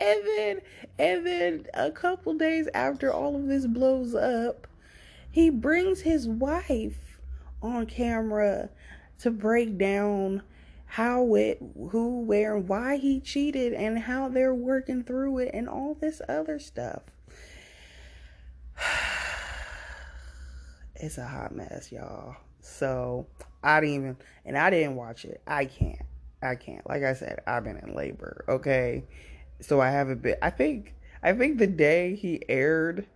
and 0.00 0.20
then 0.36 0.60
and 0.98 1.26
then 1.26 1.66
a 1.74 1.90
couple 1.90 2.34
days 2.34 2.68
after 2.74 3.12
all 3.12 3.36
of 3.36 3.46
this 3.46 3.66
blows 3.66 4.14
up 4.14 4.66
he 5.30 5.50
brings 5.50 6.00
his 6.00 6.28
wife 6.28 7.18
on 7.62 7.86
camera 7.86 8.70
to 9.18 9.30
break 9.30 9.78
down 9.78 10.42
how 10.86 11.34
it, 11.36 11.62
who, 11.90 12.22
where, 12.22 12.56
and 12.56 12.68
why 12.68 12.96
he 12.96 13.20
cheated 13.20 13.72
and 13.72 13.96
how 13.96 14.28
they're 14.28 14.54
working 14.54 15.04
through 15.04 15.38
it 15.38 15.50
and 15.54 15.68
all 15.68 15.94
this 15.94 16.20
other 16.28 16.58
stuff. 16.58 17.02
It's 21.02 21.16
a 21.16 21.26
hot 21.26 21.56
mess, 21.56 21.90
y'all. 21.90 22.36
So 22.60 23.26
I 23.62 23.80
didn't 23.80 23.94
even, 23.94 24.16
and 24.44 24.58
I 24.58 24.68
didn't 24.68 24.96
watch 24.96 25.24
it. 25.24 25.40
I 25.46 25.64
can't. 25.64 26.04
I 26.42 26.56
can't. 26.56 26.86
Like 26.86 27.02
I 27.04 27.14
said, 27.14 27.40
I've 27.46 27.64
been 27.64 27.78
in 27.78 27.94
labor. 27.94 28.44
Okay, 28.46 29.04
so 29.60 29.80
I 29.80 29.90
haven't 29.90 30.22
been. 30.22 30.36
I 30.42 30.50
think. 30.50 30.94
I 31.22 31.32
think 31.34 31.58
the 31.58 31.66
day 31.66 32.14
he 32.14 32.42
aired 32.48 33.06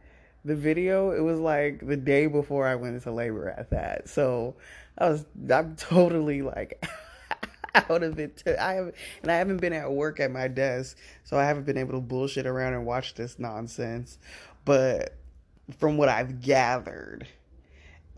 the 0.45 0.55
video, 0.55 1.11
it 1.13 1.21
was 1.21 1.39
like 1.39 1.87
the 1.87 1.97
day 1.97 2.27
before 2.27 2.67
I 2.67 2.75
went 2.75 2.97
into 2.97 3.11
labor 3.11 3.49
at 3.49 3.71
that. 3.71 4.09
So 4.09 4.57
I 4.99 5.09
was. 5.09 5.25
I'm 5.51 5.77
totally 5.77 6.43
like. 6.43 6.85
out 7.75 8.03
of 8.03 8.19
it 8.19 8.37
too. 8.37 8.55
I 8.59 8.75
have 8.75 8.93
and 9.23 9.33
I 9.33 9.37
haven't 9.37 9.59
been 9.59 9.73
at 9.73 9.91
work 9.91 10.21
at 10.21 10.31
my 10.31 10.49
desk, 10.49 10.97
so 11.25 11.39
I 11.39 11.45
haven't 11.45 11.65
been 11.65 11.77
able 11.77 11.95
to 11.95 12.01
bullshit 12.01 12.47
around 12.47 12.75
and 12.75 12.87
watch 12.87 13.15
this 13.15 13.39
nonsense. 13.39 14.19
But 14.65 15.17
from 15.79 15.97
what 15.97 16.09
I've 16.09 16.41
gathered, 16.41 17.27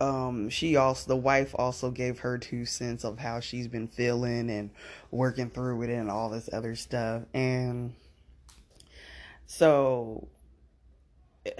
um, 0.01 0.51
she 0.51 0.77
also 0.77 1.09
the 1.09 1.17
wife 1.17 1.55
also 1.59 1.91
gave 1.91 2.21
her 2.21 2.39
two 2.39 2.67
cents 2.67 3.05
of 3.05 3.19
how 3.19 3.41
she's 3.41 3.69
been 3.69 3.89
feeling 3.89 4.51
and 4.51 4.71
working 5.11 5.51
through 5.51 5.83
it 5.83 5.91
and 5.91 6.11
all 6.11 6.29
this 6.29 6.51
other 6.53 6.77
stuff. 6.77 7.23
And 7.33 7.95
so 9.47 10.29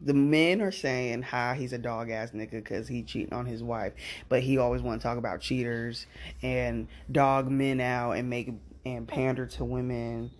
the 0.00 0.14
men 0.14 0.60
are 0.60 0.70
saying 0.70 1.22
how 1.22 1.54
he's 1.54 1.72
a 1.72 1.78
dog 1.78 2.10
ass 2.10 2.30
nigga 2.30 2.52
because 2.52 2.88
he 2.88 3.02
cheating 3.02 3.32
on 3.32 3.46
his 3.46 3.62
wife, 3.62 3.92
but 4.28 4.42
he 4.42 4.58
always 4.58 4.82
want 4.82 5.00
to 5.00 5.06
talk 5.06 5.18
about 5.18 5.40
cheaters 5.40 6.06
and 6.42 6.88
dog 7.10 7.50
men 7.50 7.80
out 7.80 8.12
and 8.12 8.30
make 8.30 8.50
and 8.84 9.06
pander 9.06 9.46
to 9.46 9.64
women. 9.64 10.30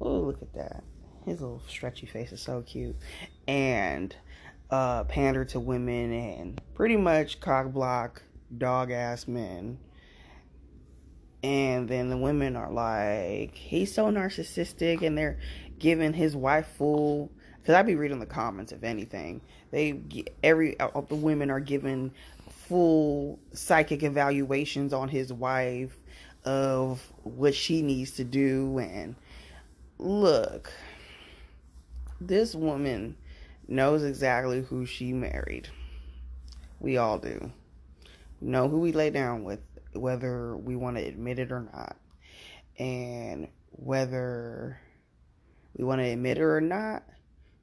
Oh, 0.00 0.20
look 0.20 0.42
at 0.42 0.52
that! 0.54 0.84
His 1.24 1.40
little 1.40 1.62
stretchy 1.66 2.06
face 2.06 2.32
is 2.32 2.40
so 2.40 2.62
cute, 2.62 2.96
and 3.46 4.14
uh, 4.70 5.04
pander 5.04 5.44
to 5.46 5.60
women 5.60 6.12
and 6.12 6.60
pretty 6.74 6.96
much 6.96 7.40
cock 7.40 7.72
block 7.72 8.22
dog 8.56 8.90
ass 8.90 9.26
men. 9.26 9.78
And 11.42 11.88
then 11.88 12.10
the 12.10 12.16
women 12.16 12.56
are 12.56 12.70
like, 12.70 13.54
he's 13.54 13.94
so 13.94 14.06
narcissistic, 14.06 15.02
and 15.02 15.16
they're 15.16 15.38
giving 15.78 16.12
his 16.12 16.36
wife 16.36 16.66
full 16.76 17.30
because 17.60 17.74
I'd 17.74 17.86
be 17.86 17.96
reading 17.96 18.20
the 18.20 18.26
comments 18.26 18.72
if 18.72 18.82
anything. 18.82 19.40
They 19.70 20.00
every 20.42 20.78
all 20.80 21.02
the 21.02 21.14
women 21.14 21.50
are 21.50 21.60
given 21.60 22.12
full 22.50 23.38
psychic 23.52 24.02
evaluations 24.02 24.92
on 24.92 25.08
his 25.08 25.32
wife 25.32 25.96
of 26.44 27.00
what 27.22 27.54
she 27.54 27.82
needs 27.82 28.12
to 28.12 28.24
do 28.24 28.78
and 28.78 29.14
look 29.98 30.72
this 32.20 32.54
woman 32.54 33.16
knows 33.66 34.02
exactly 34.02 34.62
who 34.62 34.86
she 34.86 35.12
married. 35.12 35.68
We 36.80 36.96
all 36.96 37.18
do. 37.18 37.52
Know 38.40 38.68
who 38.68 38.80
we 38.80 38.92
lay 38.92 39.10
down 39.10 39.44
with 39.44 39.60
whether 39.92 40.56
we 40.56 40.76
want 40.76 40.96
to 40.96 41.04
admit 41.04 41.38
it 41.38 41.52
or 41.52 41.68
not. 41.72 41.96
And 42.78 43.48
whether 43.70 44.80
we 45.78 45.84
want 45.84 46.00
to 46.00 46.08
admit 46.08 46.38
it 46.38 46.42
or 46.42 46.60
not, 46.60 47.04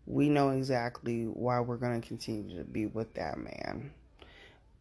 we 0.07 0.29
know 0.29 0.49
exactly 0.51 1.25
why 1.25 1.59
we're 1.59 1.77
going 1.77 2.01
to 2.01 2.07
continue 2.07 2.57
to 2.57 2.63
be 2.63 2.85
with 2.85 3.13
that 3.15 3.37
man. 3.37 3.91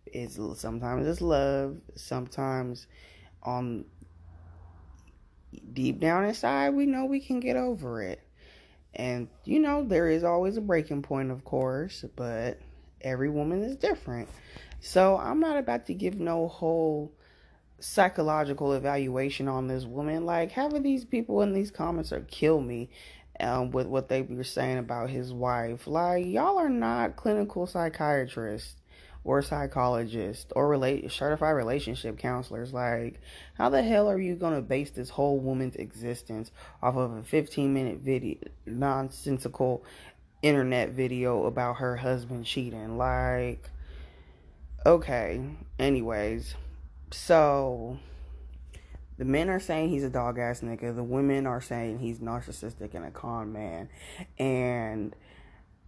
It's 0.07 0.39
sometimes 0.59 1.07
it's 1.07 1.21
love, 1.21 1.77
sometimes 1.97 2.87
on 3.43 3.85
deep 5.73 6.01
down 6.01 6.25
inside 6.25 6.71
we 6.71 6.87
know 6.87 7.05
we 7.05 7.21
can 7.21 7.41
get 7.41 7.57
over 7.57 8.03
it. 8.03 8.21
And 8.95 9.29
you 9.45 9.59
know, 9.59 9.85
there 9.85 10.09
is 10.09 10.23
always 10.23 10.57
a 10.57 10.61
breaking 10.61 11.03
point, 11.03 11.33
of 11.33 11.45
course, 11.45 12.05
but 12.15 12.61
every 13.01 13.29
woman 13.29 13.63
is 13.65 13.77
different. 13.77 14.29
So 14.81 15.19
I'm 15.19 15.41
not 15.41 15.57
about 15.57 15.87
to 15.87 15.95
give 15.95 16.21
no 16.21 16.47
whole 16.47 17.13
psychological 17.81 18.75
evaluation 18.75 19.49
on 19.49 19.67
this 19.67 19.85
woman. 19.85 20.25
Like 20.25 20.53
having 20.53 20.83
these 20.83 21.05
people 21.05 21.43
in 21.43 21.53
these 21.53 21.73
comments 21.73 22.13
are 22.13 22.21
kill 22.21 22.61
me 22.61 22.91
um, 23.41 23.71
with 23.71 23.87
what 23.87 24.09
they 24.09 24.23
were 24.23 24.45
saying 24.45 24.79
about 24.79 25.11
his 25.11 25.33
wife. 25.33 25.87
Like, 25.87 26.27
y'all 26.27 26.59
are 26.59 26.69
not 26.69 27.17
clinical 27.17 27.67
psychiatrists 27.67 28.77
or 29.25 29.41
psychologists 29.41 30.53
or 30.55 30.69
relate 30.69 31.11
certified 31.11 31.57
relationship 31.57 32.19
counselors. 32.19 32.73
Like, 32.73 33.21
how 33.55 33.71
the 33.71 33.83
hell 33.83 34.09
are 34.09 34.21
you 34.21 34.37
gonna 34.37 34.61
base 34.61 34.91
this 34.91 35.11
whole 35.11 35.39
woman's 35.39 35.77
existence 35.77 36.51
off 36.83 36.97
of 36.97 37.13
a 37.13 37.23
15 37.23 37.73
minute 37.73 38.01
video, 38.01 38.39
nonsensical 38.67 39.85
internet 40.43 40.91
video 40.91 41.47
about 41.47 41.77
her 41.77 41.97
husband 41.97 42.45
cheating? 42.45 42.99
Like, 42.99 43.71
okay. 44.85 45.41
Anyways, 45.79 46.55
so 47.11 47.99
the 49.17 49.25
men 49.25 49.49
are 49.49 49.61
saying 49.61 49.91
he's 49.91 50.05
a 50.05 50.11
dog 50.11 50.39
ass 50.39 50.61
nigga. 50.61 50.95
The 50.95 51.03
women 51.03 51.47
are 51.47 51.61
saying 51.61 51.99
he's 51.99 52.19
narcissistic 52.19 52.95
and 52.95 53.05
a 53.05 53.11
con 53.11 53.53
man. 53.53 53.89
And 54.39 55.15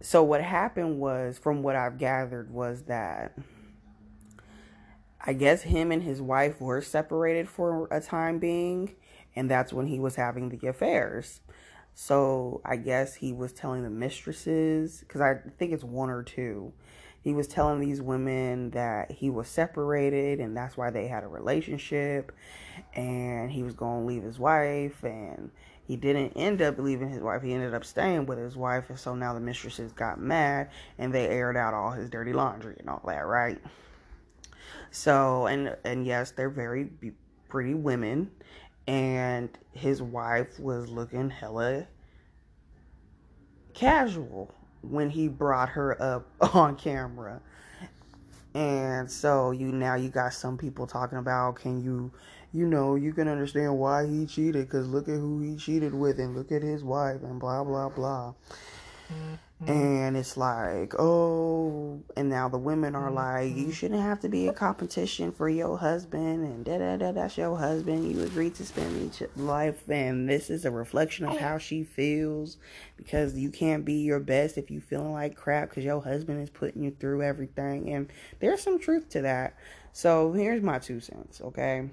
so 0.01 0.23
what 0.23 0.41
happened 0.41 0.99
was, 0.99 1.37
from 1.37 1.63
what 1.63 1.75
I've 1.75 1.97
gathered, 1.97 2.51
was 2.51 2.83
that 2.83 3.37
I 5.19 5.33
guess 5.33 5.63
him 5.63 5.91
and 5.91 6.03
his 6.03 6.21
wife 6.21 6.61
were 6.61 6.81
separated 6.81 7.49
for 7.49 7.87
a 7.91 7.99
time 7.99 8.39
being, 8.39 8.95
and 9.35 9.49
that's 9.49 9.73
when 9.73 9.87
he 9.87 9.99
was 9.99 10.15
having 10.15 10.49
the 10.49 10.67
affairs. 10.67 11.41
So 11.93 12.61
I 12.63 12.75
guess 12.75 13.15
he 13.15 13.33
was 13.33 13.51
telling 13.51 13.83
the 13.83 13.89
mistresses, 13.89 14.99
because 14.99 15.19
I 15.19 15.39
think 15.57 15.73
it's 15.73 15.83
one 15.83 16.09
or 16.09 16.23
two 16.23 16.73
he 17.27 17.33
was 17.33 17.47
telling 17.47 17.81
these 17.81 18.01
women 18.01 18.69
that 18.69 19.11
he 19.11 19.29
was 19.29 19.49
separated 19.49 20.39
and 20.39 20.55
that's 20.55 20.77
why 20.77 20.89
they 20.89 21.07
had 21.07 21.25
a 21.25 21.27
relationship 21.27 22.31
and 22.97 23.49
he 23.49 23.63
was 23.63 23.73
going 23.73 24.01
to 24.01 24.05
leave 24.05 24.23
his 24.23 24.37
wife 24.37 25.03
and 25.03 25.49
he 25.85 25.95
didn't 25.95 26.33
end 26.35 26.61
up 26.61 26.77
leaving 26.77 27.09
his 27.09 27.21
wife 27.21 27.41
he 27.41 27.53
ended 27.53 27.73
up 27.73 27.85
staying 27.85 28.25
with 28.25 28.37
his 28.37 28.57
wife 28.57 28.89
and 28.89 28.99
so 28.99 29.15
now 29.15 29.33
the 29.33 29.39
mistresses 29.39 29.93
got 29.93 30.19
mad 30.19 30.69
and 30.97 31.13
they 31.13 31.27
aired 31.27 31.55
out 31.55 31.73
all 31.73 31.91
his 31.91 32.09
dirty 32.09 32.33
laundry 32.33 32.75
and 32.79 32.89
all 32.89 33.01
that 33.05 33.25
right 33.25 33.59
so 34.91 35.45
and 35.47 35.73
and 35.85 36.05
yes 36.05 36.31
they're 36.31 36.49
very 36.49 36.89
pretty 37.47 37.73
women 37.73 38.29
and 38.87 39.49
his 39.71 40.01
wife 40.01 40.59
was 40.59 40.89
looking 40.89 41.29
hella 41.29 41.87
casual 43.73 44.51
when 44.81 45.09
he 45.09 45.27
brought 45.27 45.69
her 45.69 46.01
up 46.01 46.27
on 46.55 46.75
camera. 46.75 47.41
And 48.53 49.09
so 49.09 49.51
you 49.51 49.71
now 49.71 49.95
you 49.95 50.09
got 50.09 50.33
some 50.33 50.57
people 50.57 50.87
talking 50.87 51.19
about 51.19 51.57
can 51.57 51.83
you 51.83 52.11
you 52.53 52.65
know 52.65 52.95
you 52.95 53.13
can 53.13 53.27
understand 53.27 53.77
why 53.77 54.05
he 54.05 54.25
cheated 54.25 54.69
cuz 54.69 54.87
look 54.87 55.07
at 55.07 55.15
who 55.15 55.41
he 55.41 55.55
cheated 55.55 55.93
with 55.93 56.19
and 56.19 56.35
look 56.35 56.51
at 56.51 56.61
his 56.61 56.83
wife 56.83 57.21
and 57.23 57.39
blah 57.39 57.63
blah 57.63 57.89
blah. 57.89 58.33
Mm-hmm. 59.11 59.71
And 59.71 60.17
it's 60.17 60.37
like, 60.37 60.93
oh, 60.99 62.03
and 62.15 62.29
now 62.29 62.47
the 62.47 62.59
women 62.59 62.93
are 62.93 63.09
like, 63.09 63.55
you 63.55 63.63
mm-hmm. 63.63 63.71
shouldn't 63.71 64.01
have 64.01 64.19
to 64.19 64.29
be 64.29 64.47
a 64.47 64.53
competition 64.53 65.31
for 65.31 65.49
your 65.49 65.79
husband, 65.79 66.45
and 66.45 66.63
da 66.63 66.77
da 66.77 66.97
da. 66.97 67.11
That's 67.11 67.37
your 67.37 67.57
husband. 67.57 68.11
You 68.11 68.21
agreed 68.21 68.53
to 68.55 68.65
spend 68.65 69.01
each 69.01 69.23
life, 69.35 69.89
and 69.89 70.29
this 70.29 70.51
is 70.51 70.65
a 70.65 70.69
reflection 70.69 71.25
of 71.25 71.37
how 71.39 71.57
she 71.57 71.83
feels 71.83 72.57
because 72.97 73.35
you 73.35 73.49
can't 73.49 73.83
be 73.83 73.95
your 73.95 74.19
best 74.19 74.59
if 74.59 74.69
you 74.69 74.79
feeling 74.79 75.13
like 75.13 75.35
crap 75.35 75.69
because 75.69 75.83
your 75.83 76.03
husband 76.03 76.39
is 76.43 76.51
putting 76.51 76.83
you 76.83 76.91
through 76.91 77.23
everything, 77.23 77.91
and 77.91 78.11
there's 78.39 78.61
some 78.61 78.77
truth 78.77 79.09
to 79.09 79.21
that. 79.23 79.55
So 79.91 80.33
here's 80.33 80.61
my 80.61 80.77
two 80.77 80.99
cents, 80.99 81.41
okay. 81.41 81.89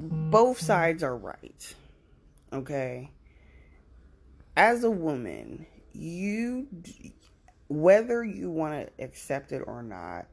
Both 0.00 0.60
sides 0.60 1.02
are 1.02 1.16
right 1.16 1.74
okay? 2.52 3.10
As 4.56 4.84
a 4.84 4.90
woman 4.90 5.66
you 5.92 6.68
whether 7.68 8.24
you 8.24 8.50
want 8.50 8.86
to 8.86 9.04
accept 9.04 9.52
it 9.52 9.62
or 9.66 9.82
not 9.82 10.26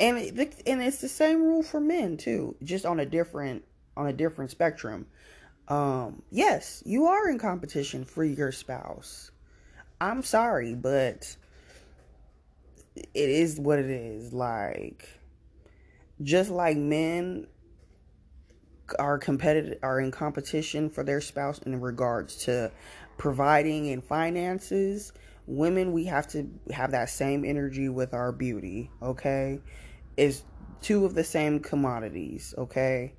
and 0.00 0.18
it, 0.18 0.62
and 0.66 0.82
it's 0.82 1.00
the 1.00 1.08
same 1.08 1.42
rule 1.42 1.62
for 1.62 1.80
men 1.80 2.16
too 2.16 2.56
just 2.62 2.84
on 2.84 3.00
a 3.00 3.06
different 3.06 3.64
on 3.96 4.06
a 4.08 4.12
different 4.12 4.50
spectrum. 4.50 5.06
Um 5.68 6.22
yes 6.30 6.82
you 6.84 7.06
are 7.06 7.28
in 7.28 7.38
competition 7.38 8.04
for 8.04 8.24
your 8.24 8.52
spouse. 8.52 9.30
I'm 10.00 10.22
sorry 10.22 10.74
but 10.74 11.36
it 12.96 13.08
is 13.14 13.58
what 13.58 13.78
it 13.78 13.90
is 13.90 14.32
like 14.32 15.08
just 16.22 16.50
like 16.50 16.76
men 16.76 17.46
are 18.98 19.18
competitive 19.18 19.78
are 19.82 20.00
in 20.00 20.10
competition 20.10 20.90
for 20.90 21.02
their 21.02 21.20
spouse 21.20 21.58
in 21.60 21.80
regards 21.80 22.36
to 22.44 22.70
providing 23.16 23.86
in 23.86 24.00
finances, 24.00 25.12
women 25.46 25.92
we 25.92 26.04
have 26.04 26.26
to 26.28 26.48
have 26.70 26.90
that 26.90 27.10
same 27.10 27.44
energy 27.44 27.88
with 27.88 28.14
our 28.14 28.32
beauty, 28.32 28.90
okay? 29.02 29.60
Is 30.16 30.42
two 30.80 31.04
of 31.04 31.14
the 31.14 31.24
same 31.24 31.60
commodities, 31.60 32.54
okay? 32.58 33.14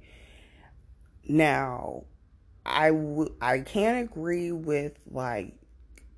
Now, 1.28 2.04
I 2.66 2.90
w- 2.90 3.34
I 3.42 3.60
can't 3.60 4.10
agree 4.10 4.52
with 4.52 5.00
like 5.10 5.54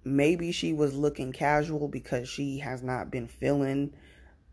maybe 0.03 0.51
she 0.51 0.73
was 0.73 0.93
looking 0.93 1.31
casual 1.31 1.87
because 1.87 2.29
she 2.29 2.59
has 2.59 2.81
not 2.81 3.11
been 3.11 3.27
feeling 3.27 3.93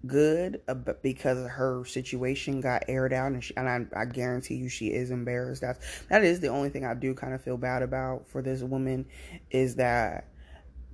good 0.06 0.60
because 1.02 1.48
her 1.48 1.84
situation 1.84 2.60
got 2.60 2.84
aired 2.88 3.12
out 3.12 3.32
and, 3.32 3.42
she, 3.42 3.56
and 3.56 3.68
I, 3.68 3.86
I, 4.00 4.04
guarantee 4.04 4.56
you 4.56 4.68
she 4.68 4.88
is 4.88 5.10
embarrassed. 5.10 5.62
That's 5.62 5.78
that 6.08 6.24
is 6.24 6.40
the 6.40 6.48
only 6.48 6.68
thing 6.68 6.84
i 6.84 6.94
do 6.94 7.14
kind 7.14 7.34
of 7.34 7.42
feel 7.42 7.56
bad 7.56 7.82
about 7.82 8.28
for 8.28 8.42
this 8.42 8.62
woman 8.62 9.06
is 9.50 9.76
that 9.76 10.28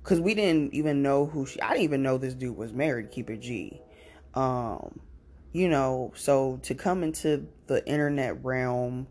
because 0.03 0.19
we 0.19 0.33
didn't 0.33 0.73
even 0.73 1.01
know 1.01 1.25
who 1.25 1.45
she 1.45 1.61
i 1.61 1.69
didn't 1.69 1.83
even 1.83 2.03
know 2.03 2.17
this 2.17 2.33
dude 2.33 2.55
was 2.55 2.73
married 2.73 3.11
keep 3.11 3.29
it 3.29 3.41
g. 3.41 3.81
Um 4.33 4.99
you 5.51 5.67
know 5.67 6.13
so 6.15 6.59
to 6.63 6.75
come 6.75 7.03
into 7.03 7.47
the 7.67 7.85
internet 7.87 8.43
realm 8.43 9.07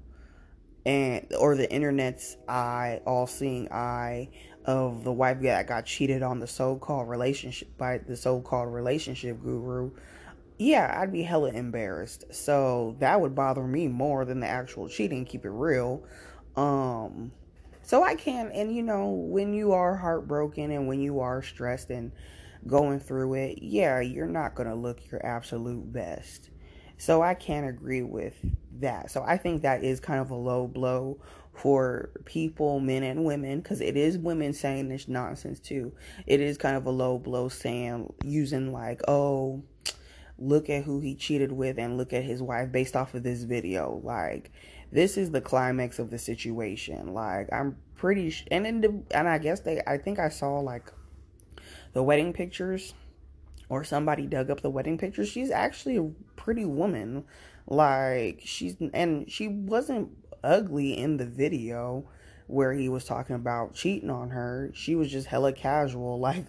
and 0.86 1.26
or 1.38 1.56
the 1.56 1.70
internet's 1.70 2.36
eye 2.48 3.00
all 3.06 3.26
seeing 3.26 3.70
eye 3.70 4.28
of 4.64 5.05
the 5.05 5.12
wife 5.12 5.40
that 5.40 5.66
got 5.66 5.87
cheated 5.87 6.23
on 6.23 6.38
the 6.38 6.46
so-called 6.46 7.09
relationship 7.09 7.68
by 7.79 7.99
the 7.99 8.16
so-called 8.16 8.73
relationship 8.73 9.40
guru 9.42 9.90
yeah 10.61 10.94
i'd 11.01 11.12
be 11.12 11.23
hella 11.23 11.51
embarrassed. 11.51 12.25
So 12.31 12.94
that 12.99 13.20
would 13.20 13.35
bother 13.35 13.62
me 13.62 13.88
more 13.88 14.25
than 14.27 14.40
the 14.40 14.46
actual 14.46 14.88
cheating 14.88 15.25
keep 15.25 15.44
it 15.44 15.51
real. 15.51 16.05
Um 16.55 17.33
so 17.83 18.05
i 18.05 18.14
can 18.14 18.53
and 18.53 18.75
you 18.75 18.83
know 18.83 19.09
when 19.09 19.55
you 19.55 19.73
are 19.73 19.96
heartbroken 19.96 20.70
and 20.70 20.87
when 20.87 21.01
you 21.01 21.20
are 21.20 21.42
stressed 21.42 21.90
and 21.90 22.12
going 22.66 23.01
through 23.01 23.35
it 23.35 23.59
yeah 23.62 24.01
you're 24.01 24.27
not 24.27 24.55
gonna 24.55 24.75
look 24.75 25.11
your 25.11 25.25
absolute 25.25 25.90
best. 25.90 26.51
So 26.99 27.23
i 27.23 27.33
can't 27.33 27.66
agree 27.66 28.03
with 28.03 28.35
that. 28.81 29.11
So 29.11 29.25
i 29.27 29.38
think 29.38 29.62
that 29.62 29.83
is 29.83 29.99
kind 29.99 30.20
of 30.20 30.31
a 30.31 30.37
low 30.37 30.66
blow 30.66 31.18
for 31.54 32.10
people, 32.24 32.80
men 32.80 33.02
and 33.02 33.24
women, 33.24 33.60
because 33.60 33.80
it 33.80 33.96
is 33.96 34.16
women 34.16 34.52
saying 34.52 34.88
this 34.88 35.08
nonsense 35.08 35.60
too. 35.60 35.92
It 36.26 36.40
is 36.40 36.56
kind 36.56 36.76
of 36.76 36.86
a 36.86 36.90
low 36.90 37.18
blow 37.18 37.48
saying, 37.48 38.12
using 38.24 38.72
like, 38.72 39.02
oh, 39.08 39.62
look 40.38 40.70
at 40.70 40.84
who 40.84 41.00
he 41.00 41.14
cheated 41.14 41.52
with 41.52 41.78
and 41.78 41.98
look 41.98 42.12
at 42.12 42.24
his 42.24 42.42
wife 42.42 42.72
based 42.72 42.96
off 42.96 43.14
of 43.14 43.22
this 43.22 43.42
video. 43.42 44.00
Like, 44.02 44.52
this 44.90 45.18
is 45.18 45.30
the 45.30 45.40
climax 45.40 45.98
of 45.98 46.10
the 46.10 46.18
situation. 46.18 47.12
Like, 47.12 47.52
I'm 47.52 47.76
pretty, 47.94 48.30
sh- 48.30 48.46
and 48.50 48.66
in 48.66 48.80
the, 48.80 49.02
and 49.10 49.28
I 49.28 49.38
guess 49.38 49.60
they, 49.60 49.82
I 49.86 49.98
think 49.98 50.18
I 50.18 50.30
saw 50.30 50.60
like 50.60 50.90
the 51.92 52.02
wedding 52.02 52.32
pictures 52.32 52.94
or 53.68 53.84
somebody 53.84 54.26
dug 54.26 54.50
up 54.50 54.62
the 54.62 54.70
wedding 54.70 54.96
pictures. 54.96 55.28
She's 55.28 55.50
actually 55.50 55.96
a 55.96 56.10
pretty 56.36 56.64
woman. 56.64 57.24
Like, 57.66 58.40
she's, 58.44 58.76
and 58.94 59.30
she 59.30 59.46
wasn't 59.46 60.08
ugly 60.42 60.96
in 60.96 61.16
the 61.16 61.26
video 61.26 62.05
where 62.46 62.72
he 62.72 62.88
was 62.88 63.05
talking 63.05 63.37
about 63.37 63.74
cheating 63.74 64.11
on 64.11 64.31
her. 64.31 64.70
She 64.74 64.94
was 64.94 65.11
just 65.11 65.26
hella 65.26 65.53
casual, 65.53 66.18
like 66.20 66.46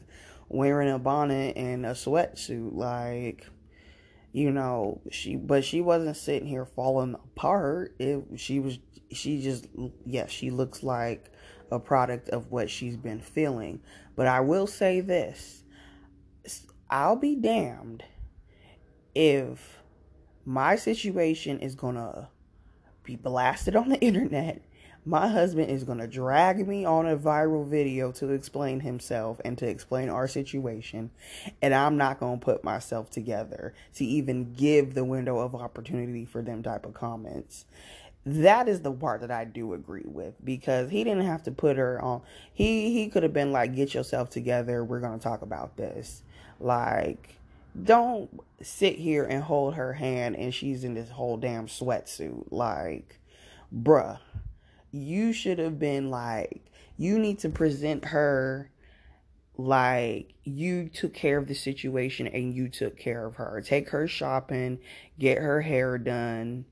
wearing 0.49 0.89
a 0.89 0.99
bonnet 0.99 1.56
and 1.58 1.86
a 1.86 1.91
sweatsuit, 1.91 2.75
like 2.75 3.47
you 4.34 4.51
know, 4.51 5.01
she 5.12 5.36
but 5.36 5.63
she 5.63 5.82
wasn't 5.82 6.15
sitting 6.15 6.47
here 6.47 6.65
falling 6.65 7.15
apart. 7.15 7.95
It 7.99 8.23
she 8.38 8.60
was 8.60 8.80
she 9.12 9.41
just 9.41 9.67
yeah, 10.06 10.27
she 10.27 10.51
looks 10.51 10.84
like 10.84 11.32
a 11.71 11.80
product 11.80 12.30
of 12.30 12.51
what 12.51 12.69
she's 12.69 12.97
been 12.97 13.19
feeling. 13.19 13.82
But 14.15 14.27
I 14.27 14.41
will 14.41 14.67
say 14.67 15.01
this. 15.01 15.63
I'll 16.89 17.15
be 17.15 17.36
damned 17.36 18.04
if 19.15 19.82
my 20.45 20.75
situation 20.75 21.60
is 21.60 21.75
to 21.95 22.27
be 23.12 23.15
blasted 23.15 23.76
on 23.76 23.89
the 23.89 24.00
internet. 24.02 24.62
My 25.04 25.28
husband 25.28 25.71
is 25.71 25.84
going 25.84 25.97
to 25.97 26.08
drag 26.08 26.67
me 26.67 26.86
on 26.86 27.08
a 27.08 27.17
viral 27.17 27.67
video 27.67 28.12
to 28.13 28.30
explain 28.30 28.82
himself 28.82 29.41
and 29.43 29.58
to 29.58 29.67
explain 29.67 30.10
our 30.10 30.28
situation. 30.28 31.10
And 31.60 31.74
I'm 31.74 31.97
not 31.97 32.19
going 32.19 32.39
to 32.39 32.45
put 32.45 32.63
myself 32.63 33.10
together 33.10 33.74
to 33.95 34.06
even 34.06 34.54
give 34.54 34.93
the 34.93 35.04
window 35.04 35.39
of 35.39 35.56
opportunity 35.56 36.24
for 36.24 36.43
them 36.43 36.62
type 36.62 36.86
of 36.86 36.93
comments. 36.93 37.65
That 38.28 38.69
is 38.69 38.82
the 38.82 38.91
part 38.91 39.21
that 39.21 39.32
I 39.32 39.45
do 39.45 39.74
agree 39.74 40.06
with 40.06 40.36
because 40.45 40.91
he 40.91 41.04
didn't 41.04 41.26
have 41.26 41.41
to 41.43 41.52
put 41.52 41.78
her 41.78 42.00
on. 42.00 42.21
He 42.54 42.93
he 42.93 43.08
could 43.08 43.24
have 43.24 43.34
been 43.34 43.52
like, 43.52 43.76
"Get 43.76 43.95
yourself 43.95 44.30
together. 44.30 44.86
We're 44.86 45.02
to 45.02 45.17
talk 45.17 45.41
about 45.41 45.76
this." 45.76 46.21
Like 46.60 47.40
don't 47.81 48.29
sit 48.62 48.97
here 48.97 49.23
and 49.23 49.43
hold 49.43 49.75
her 49.75 49.93
hand 49.93 50.36
and 50.36 50.53
she's 50.53 50.84
in 50.84 50.93
this 50.93 51.10
whole 51.10 51.38
damn 51.38 51.67
sweatsuit. 51.67 52.47
Like, 52.51 53.19
bruh, 53.73 54.19
you 54.91 55.34
should 55.34 55.60
have 55.60 55.79
been 55.79 56.10
like, 56.10 56.62
you 56.97 57.17
need 57.17 57.39
to 57.39 57.49
present 57.49 58.05
her 58.05 58.69
like 59.57 60.34
you 60.43 60.89
took 60.89 61.13
care 61.13 61.38
of 61.38 61.47
the 61.47 61.53
situation 61.53 62.27
and 62.27 62.53
you 62.53 62.69
took 62.69 62.97
care 62.97 63.25
of 63.25 63.36
her. 63.36 63.62
Take 63.65 63.89
her 63.89 64.07
shopping, 64.07 64.79
get 65.17 65.38
her 65.38 65.62
hair 65.62 65.97
done, 65.97 66.65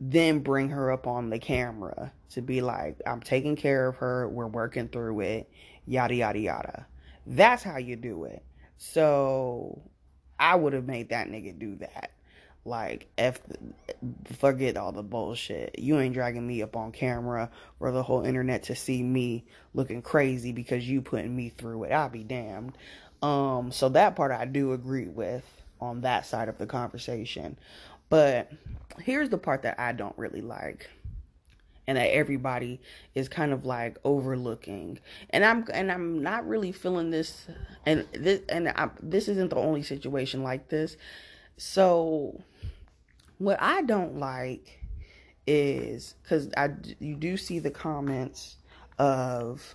then 0.00 0.40
bring 0.40 0.70
her 0.70 0.90
up 0.90 1.06
on 1.06 1.30
the 1.30 1.38
camera 1.38 2.12
to 2.30 2.42
be 2.42 2.60
like, 2.60 3.00
I'm 3.06 3.20
taking 3.20 3.56
care 3.56 3.88
of 3.88 3.96
her, 3.96 4.28
we're 4.28 4.46
working 4.46 4.88
through 4.88 5.20
it, 5.20 5.50
yada, 5.86 6.14
yada, 6.14 6.38
yada. 6.38 6.86
That's 7.26 7.62
how 7.62 7.76
you 7.76 7.96
do 7.96 8.24
it. 8.24 8.42
So 8.78 9.82
I 10.42 10.56
would 10.56 10.72
have 10.72 10.88
made 10.88 11.10
that 11.10 11.28
nigga 11.28 11.56
do 11.56 11.76
that. 11.76 12.10
Like, 12.64 13.06
F, 13.16 13.40
forget 14.38 14.76
all 14.76 14.90
the 14.90 15.02
bullshit. 15.02 15.78
You 15.78 16.00
ain't 16.00 16.14
dragging 16.14 16.44
me 16.44 16.62
up 16.62 16.76
on 16.76 16.90
camera 16.90 17.48
for 17.78 17.92
the 17.92 18.02
whole 18.02 18.24
internet 18.24 18.64
to 18.64 18.74
see 18.74 19.04
me 19.04 19.44
looking 19.72 20.02
crazy 20.02 20.50
because 20.50 20.88
you 20.88 21.00
putting 21.00 21.34
me 21.34 21.48
through 21.48 21.84
it. 21.84 21.92
I'll 21.92 22.08
be 22.08 22.24
damned. 22.24 22.76
Um, 23.22 23.70
so 23.70 23.88
that 23.90 24.16
part 24.16 24.32
I 24.32 24.44
do 24.44 24.72
agree 24.72 25.06
with 25.06 25.44
on 25.80 26.00
that 26.00 26.26
side 26.26 26.48
of 26.48 26.58
the 26.58 26.66
conversation. 26.66 27.56
But 28.08 28.50
here's 28.98 29.28
the 29.28 29.38
part 29.38 29.62
that 29.62 29.78
I 29.78 29.92
don't 29.92 30.18
really 30.18 30.42
like 30.42 30.90
and 31.86 31.98
that 31.98 32.14
everybody 32.14 32.80
is 33.14 33.28
kind 33.28 33.52
of 33.52 33.64
like 33.64 33.98
overlooking. 34.04 34.98
And 35.30 35.44
i'm 35.44 35.66
and 35.72 35.90
i'm 35.90 36.22
not 36.22 36.46
really 36.46 36.72
feeling 36.72 37.10
this 37.10 37.46
and 37.86 38.06
this 38.12 38.40
and 38.48 38.68
I, 38.68 38.90
this 39.02 39.28
isn't 39.28 39.50
the 39.50 39.56
only 39.56 39.82
situation 39.82 40.42
like 40.42 40.68
this. 40.68 40.96
So 41.56 42.40
what 43.38 43.60
i 43.60 43.82
don't 43.82 44.18
like 44.18 44.80
is 45.46 46.14
because 46.22 46.48
i 46.56 46.70
you 47.00 47.16
do 47.16 47.36
see 47.36 47.58
the 47.58 47.70
comments 47.70 48.56
of 48.98 49.74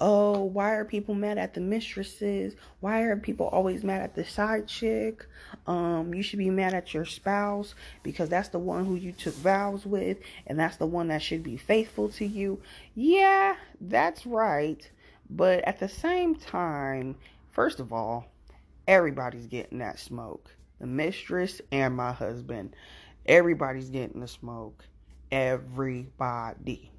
oh, 0.00 0.44
why 0.44 0.74
are 0.74 0.84
people 0.84 1.14
mad 1.14 1.38
at 1.38 1.54
the 1.54 1.60
mistresses? 1.60 2.54
Why 2.80 3.02
are 3.02 3.16
people 3.16 3.46
always 3.46 3.82
mad 3.82 4.02
at 4.02 4.14
the 4.14 4.24
side 4.24 4.68
chick? 4.68 5.26
Um, 5.66 6.14
you 6.14 6.22
should 6.22 6.38
be 6.38 6.50
mad 6.50 6.74
at 6.74 6.94
your 6.94 7.04
spouse 7.04 7.74
because 8.02 8.28
that's 8.28 8.50
the 8.50 8.58
one 8.58 8.84
who 8.84 8.94
you 8.94 9.12
took 9.12 9.34
vows 9.34 9.84
with 9.84 10.18
and 10.46 10.58
that's 10.58 10.76
the 10.76 10.86
one 10.86 11.08
that 11.08 11.22
should 11.22 11.42
be 11.42 11.56
faithful 11.56 12.08
to 12.10 12.26
you. 12.26 12.60
Yeah, 12.94 13.56
that's 13.80 14.24
right. 14.24 14.88
But 15.28 15.64
at 15.64 15.80
the 15.80 15.88
same 15.88 16.36
time, 16.36 17.16
first 17.52 17.80
of 17.80 17.92
all, 17.92 18.26
everybody's 18.86 19.46
getting 19.46 19.78
that 19.78 19.98
smoke. 19.98 20.54
The 20.80 20.86
mistress 20.86 21.60
and 21.72 21.96
my 21.96 22.12
husband. 22.12 22.74
Everybody's 23.26 23.90
getting 23.90 24.20
the 24.20 24.28
smoke. 24.28 24.84
Everybody 25.30 26.92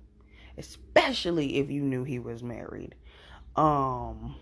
especially 0.60 1.58
if 1.58 1.72
you 1.72 1.82
knew 1.82 2.04
he 2.04 2.20
was 2.20 2.44
married. 2.44 2.94
Um 3.56 4.36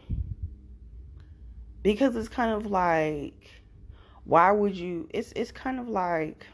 because 1.84 2.16
it's 2.16 2.28
kind 2.28 2.52
of 2.52 2.70
like 2.70 3.62
why 4.26 4.52
would 4.52 4.76
you 4.76 5.08
it's 5.14 5.32
it's 5.36 5.52
kind 5.52 5.80
of 5.80 5.88
like 5.88 6.46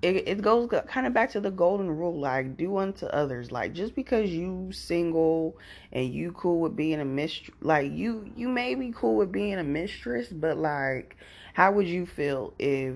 it, 0.00 0.28
it 0.28 0.42
goes 0.42 0.70
kind 0.86 1.08
of 1.08 1.12
back 1.12 1.32
to 1.32 1.40
the 1.40 1.50
golden 1.50 1.90
rule 1.90 2.16
like 2.16 2.56
do 2.56 2.76
unto 2.76 3.06
others. 3.06 3.50
Like 3.50 3.72
just 3.72 3.96
because 3.96 4.30
you 4.30 4.70
single 4.70 5.58
and 5.90 6.12
you 6.12 6.30
cool 6.32 6.60
with 6.60 6.76
being 6.76 7.00
a 7.00 7.04
mistress 7.04 7.56
like 7.60 7.90
you 7.90 8.30
you 8.36 8.48
may 8.48 8.74
be 8.76 8.92
cool 8.94 9.16
with 9.16 9.32
being 9.32 9.54
a 9.54 9.64
mistress 9.64 10.28
but 10.28 10.56
like 10.56 11.16
how 11.54 11.72
would 11.72 11.88
you 11.88 12.06
feel 12.06 12.54
if 12.60 12.94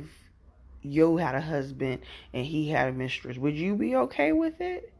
you 0.82 1.16
had 1.16 1.34
a 1.34 1.40
husband 1.40 2.00
and 2.32 2.46
he 2.46 2.68
had 2.68 2.88
a 2.88 2.92
mistress? 2.92 3.36
Would 3.36 3.56
you 3.56 3.74
be 3.74 3.96
okay 3.96 4.32
with 4.32 4.60
it 4.60 4.91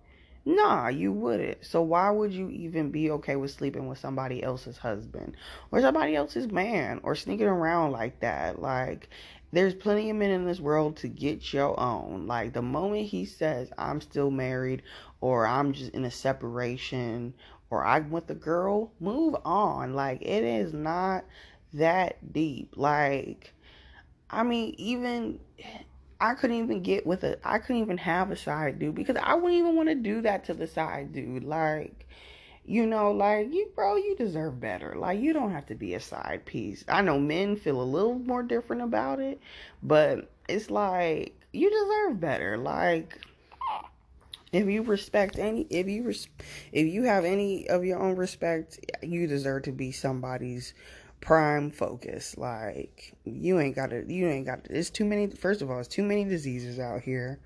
Nah, 0.45 0.88
you 0.88 1.12
wouldn't. 1.12 1.64
So 1.64 1.82
why 1.82 2.11
would 2.11 2.32
you 2.32 2.51
even 2.51 2.90
be 2.90 3.11
okay 3.12 3.36
with 3.36 3.53
sleeping 3.53 3.86
with 3.86 3.99
somebody 3.99 4.43
else's 4.43 4.76
husband 4.76 5.36
or 5.70 5.80
somebody 5.80 6.16
else's 6.16 6.51
man 6.51 7.01
or 7.05 7.14
sneaking 7.14 7.47
around 7.47 7.93
like 7.93 8.20
that? 8.20 8.61
Like 8.61 9.09
there's 9.53 9.74
plenty 9.74 10.11
of 10.11 10.16
men 10.16 10.30
in 10.30 10.45
this 10.45 10.59
world 10.59 10.97
to 10.99 11.09
get 11.09 11.53
your 11.53 11.78
own. 11.78 12.26
Like 12.26 12.55
the 12.55 12.62
moment 12.62 13.07
he 13.07 13.24
says, 13.24 13.70
I'm 13.78 14.01
still 14.01 14.30
married, 14.30 14.82
or 15.20 15.47
I'm 15.47 15.72
just 15.72 15.93
in 15.93 16.05
a 16.05 16.11
separation, 16.11 17.34
or 17.70 17.84
I'm 17.84 18.11
with 18.11 18.28
a 18.30 18.34
girl, 18.34 18.93
move 18.99 19.36
on. 19.45 19.95
Like 19.95 20.22
it 20.22 20.43
is 20.43 20.72
not 20.72 21.24
that 21.74 22.32
deep. 22.32 22.74
Like, 22.76 23.55
I 24.28 24.43
mean, 24.43 24.74
even 24.76 25.38
I 26.22 26.34
couldn't 26.34 26.56
even 26.56 26.84
get 26.84 27.04
with 27.04 27.24
a, 27.24 27.36
I 27.42 27.58
couldn't 27.58 27.82
even 27.82 27.98
have 27.98 28.30
a 28.30 28.36
side 28.36 28.78
dude 28.78 28.94
because 28.94 29.16
I 29.16 29.34
wouldn't 29.34 29.58
even 29.58 29.74
want 29.74 29.88
to 29.88 29.96
do 29.96 30.20
that 30.22 30.44
to 30.44 30.54
the 30.54 30.68
side 30.68 31.12
dude. 31.12 31.42
Like, 31.42 32.06
you 32.64 32.86
know, 32.86 33.10
like 33.10 33.52
you, 33.52 33.68
bro, 33.74 33.96
you 33.96 34.14
deserve 34.16 34.60
better. 34.60 34.94
Like, 34.96 35.18
you 35.18 35.32
don't 35.32 35.50
have 35.50 35.66
to 35.66 35.74
be 35.74 35.94
a 35.94 36.00
side 36.00 36.44
piece. 36.44 36.84
I 36.86 37.02
know 37.02 37.18
men 37.18 37.56
feel 37.56 37.82
a 37.82 37.82
little 37.82 38.20
more 38.20 38.44
different 38.44 38.82
about 38.82 39.18
it, 39.18 39.40
but 39.82 40.30
it's 40.48 40.70
like 40.70 41.34
you 41.52 41.68
deserve 41.68 42.20
better. 42.20 42.56
Like, 42.56 43.18
if 44.52 44.68
you 44.68 44.82
respect 44.82 45.40
any, 45.40 45.66
if 45.70 45.88
you 45.88 46.04
res- 46.04 46.28
if 46.70 46.86
you 46.86 47.02
have 47.02 47.24
any 47.24 47.68
of 47.68 47.84
your 47.84 47.98
own 47.98 48.14
respect, 48.14 48.78
you 49.02 49.26
deserve 49.26 49.64
to 49.64 49.72
be 49.72 49.90
somebody's 49.90 50.72
prime 51.22 51.70
focus. 51.70 52.36
Like, 52.36 53.14
you 53.24 53.58
ain't 53.58 53.74
got 53.74 53.90
to, 53.90 54.04
you 54.06 54.28
ain't 54.28 54.44
got 54.44 54.64
to. 54.64 54.78
It's 54.78 54.90
too 54.90 55.06
many. 55.06 55.28
First 55.28 55.62
of 55.62 55.70
all, 55.70 55.78
it's 55.78 55.88
too 55.88 56.02
many 56.02 56.24
diseases 56.24 56.78
out 56.78 57.00
here. 57.00 57.40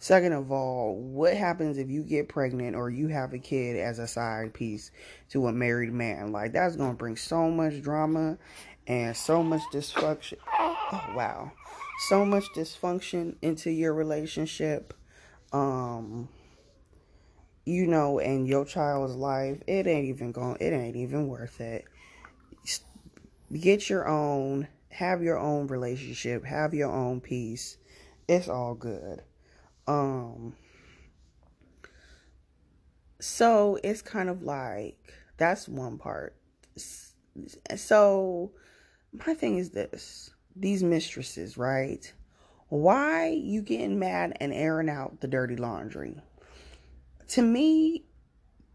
Second 0.00 0.32
of 0.32 0.50
all, 0.50 0.96
what 0.96 1.36
happens 1.36 1.76
if 1.76 1.90
you 1.90 2.02
get 2.02 2.28
pregnant 2.28 2.76
or 2.76 2.88
you 2.88 3.08
have 3.08 3.32
a 3.32 3.38
kid 3.38 3.76
as 3.76 3.98
a 3.98 4.06
side 4.06 4.54
piece 4.54 4.90
to 5.30 5.48
a 5.48 5.52
married 5.52 5.92
man? 5.92 6.30
Like 6.30 6.52
that's 6.52 6.76
gonna 6.76 6.94
bring 6.94 7.16
so 7.16 7.50
much 7.50 7.82
drama 7.82 8.38
and 8.86 9.16
so 9.16 9.42
much 9.42 9.62
dysfunction. 9.72 10.38
Oh 10.56 11.12
wow, 11.16 11.50
so 12.08 12.24
much 12.24 12.44
dysfunction 12.54 13.34
into 13.42 13.70
your 13.70 13.92
relationship. 13.92 14.94
Um, 15.52 16.28
you 17.66 17.88
know, 17.88 18.20
and 18.20 18.46
your 18.46 18.64
child's 18.64 19.16
life. 19.16 19.60
It 19.66 19.88
ain't 19.88 20.06
even 20.06 20.30
going. 20.30 20.58
It 20.60 20.72
ain't 20.72 20.96
even 20.96 21.26
worth 21.26 21.60
it. 21.60 21.86
Get 23.52 23.88
your 23.88 24.06
own. 24.06 24.68
Have 24.90 25.22
your 25.22 25.38
own 25.38 25.68
relationship. 25.68 26.44
Have 26.44 26.74
your 26.74 26.90
own 26.90 27.20
peace. 27.20 27.78
It's 28.28 28.48
all 28.48 28.74
good. 28.74 29.22
Um 29.86 30.54
so 33.20 33.78
it's 33.82 34.02
kind 34.02 34.28
of 34.28 34.42
like 34.42 34.98
that's 35.36 35.68
one 35.68 35.98
part. 35.98 36.36
So 37.76 38.52
my 39.12 39.34
thing 39.34 39.58
is 39.58 39.70
this. 39.70 40.30
These 40.54 40.82
mistresses, 40.82 41.56
right? 41.56 42.12
Why 42.68 43.28
you 43.28 43.62
getting 43.62 43.98
mad 43.98 44.36
and 44.40 44.52
airing 44.52 44.90
out 44.90 45.20
the 45.20 45.28
dirty 45.28 45.56
laundry? 45.56 46.20
To 47.28 47.42
me, 47.42 48.04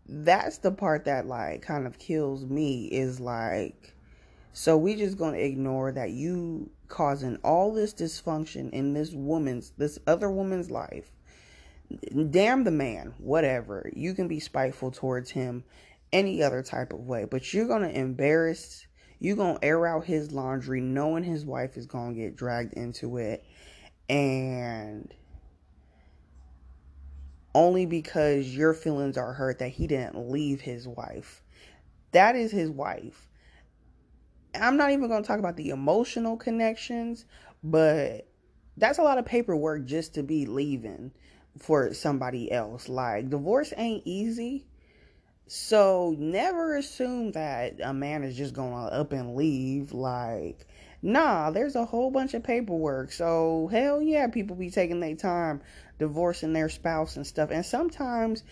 that's 0.08 0.60
the 0.60 0.72
part 0.72 1.06
that 1.06 1.28
like 1.28 1.62
kind 1.62 1.86
of 1.86 2.00
kills 2.00 2.46
me 2.46 2.86
is 2.86 3.20
like 3.20 3.93
so 4.54 4.78
we 4.78 4.96
just 4.96 5.18
going 5.18 5.34
to 5.34 5.44
ignore 5.44 5.92
that 5.92 6.12
you 6.12 6.70
causing 6.88 7.38
all 7.38 7.74
this 7.74 7.92
dysfunction 7.92 8.70
in 8.70 8.94
this 8.94 9.12
woman's 9.12 9.72
this 9.78 9.98
other 10.06 10.30
woman's 10.30 10.70
life. 10.70 11.12
Damn 12.30 12.64
the 12.64 12.72
man 12.72 13.16
whatever. 13.18 13.90
You 13.96 14.14
can 14.14 14.28
be 14.28 14.40
spiteful 14.40 14.92
towards 14.92 15.32
him 15.32 15.64
any 16.12 16.44
other 16.44 16.62
type 16.62 16.94
of 16.94 17.00
way 17.00 17.26
but 17.26 17.52
you're 17.52 17.68
gonna 17.68 17.90
embarrass 17.90 18.86
you're 19.20 19.36
gonna 19.36 19.58
air 19.64 19.88
out 19.88 20.06
his 20.06 20.32
laundry 20.32 20.80
knowing 20.80 21.24
his 21.24 21.44
wife 21.44 21.76
is 21.76 21.88
gonna 21.88 22.14
get 22.14 22.36
dragged 22.36 22.74
into 22.74 23.18
it. 23.18 23.44
And 24.08 25.12
only 27.56 27.88
because 27.88 28.56
your 28.56 28.76
feelings 28.76 29.18
are 29.18 29.34
hurt 29.34 29.58
that 29.60 29.70
he 29.70 29.88
didn't 29.88 30.30
leave 30.30 30.62
his 30.62 30.88
wife. 30.88 31.42
That 32.12 32.36
is 32.36 32.52
his 32.52 32.70
wife 32.70 33.30
I'm 34.60 34.78
not 34.78 34.92
even 34.92 35.08
going 35.08 35.24
to 35.24 35.28
talk 35.28 35.40
about 35.40 35.58
the 35.58 35.70
emotional 35.70 36.38
connections, 36.38 37.26
but 37.64 38.28
that's 38.78 39.00
a 39.00 39.04
lot 39.04 39.18
of 39.18 39.26
paperwork 39.26 39.86
just 39.86 40.16
to 40.16 40.24
be 40.24 40.46
leaving 40.46 41.12
for 41.60 41.94
somebody 41.94 42.52
else. 42.52 42.90
Like, 42.90 43.30
divorce 43.30 43.74
ain't 43.78 44.04
easy. 44.06 44.66
So, 45.48 46.16
never 46.18 46.78
assume 46.78 47.34
that 47.34 47.80
a 47.84 47.94
man 47.94 48.24
is 48.24 48.36
just 48.36 48.54
going 48.54 48.72
to 48.72 48.94
up 48.94 49.12
and 49.12 49.36
leave. 49.36 49.92
Like, 49.92 50.66
nah, 51.02 51.52
there's 51.52 51.76
a 51.76 51.86
whole 51.86 52.12
bunch 52.12 52.34
of 52.34 52.44
paperwork. 52.44 53.12
So, 53.12 53.70
hell 53.72 54.02
yeah, 54.02 54.28
people 54.28 54.56
be 54.56 54.72
taking 54.72 55.00
their 55.00 55.16
time 55.16 55.62
divorcing 56.00 56.54
their 56.54 56.70
spouse 56.70 57.16
and 57.16 57.26
stuff. 57.28 57.50
And 57.52 57.66
sometimes 57.66 58.44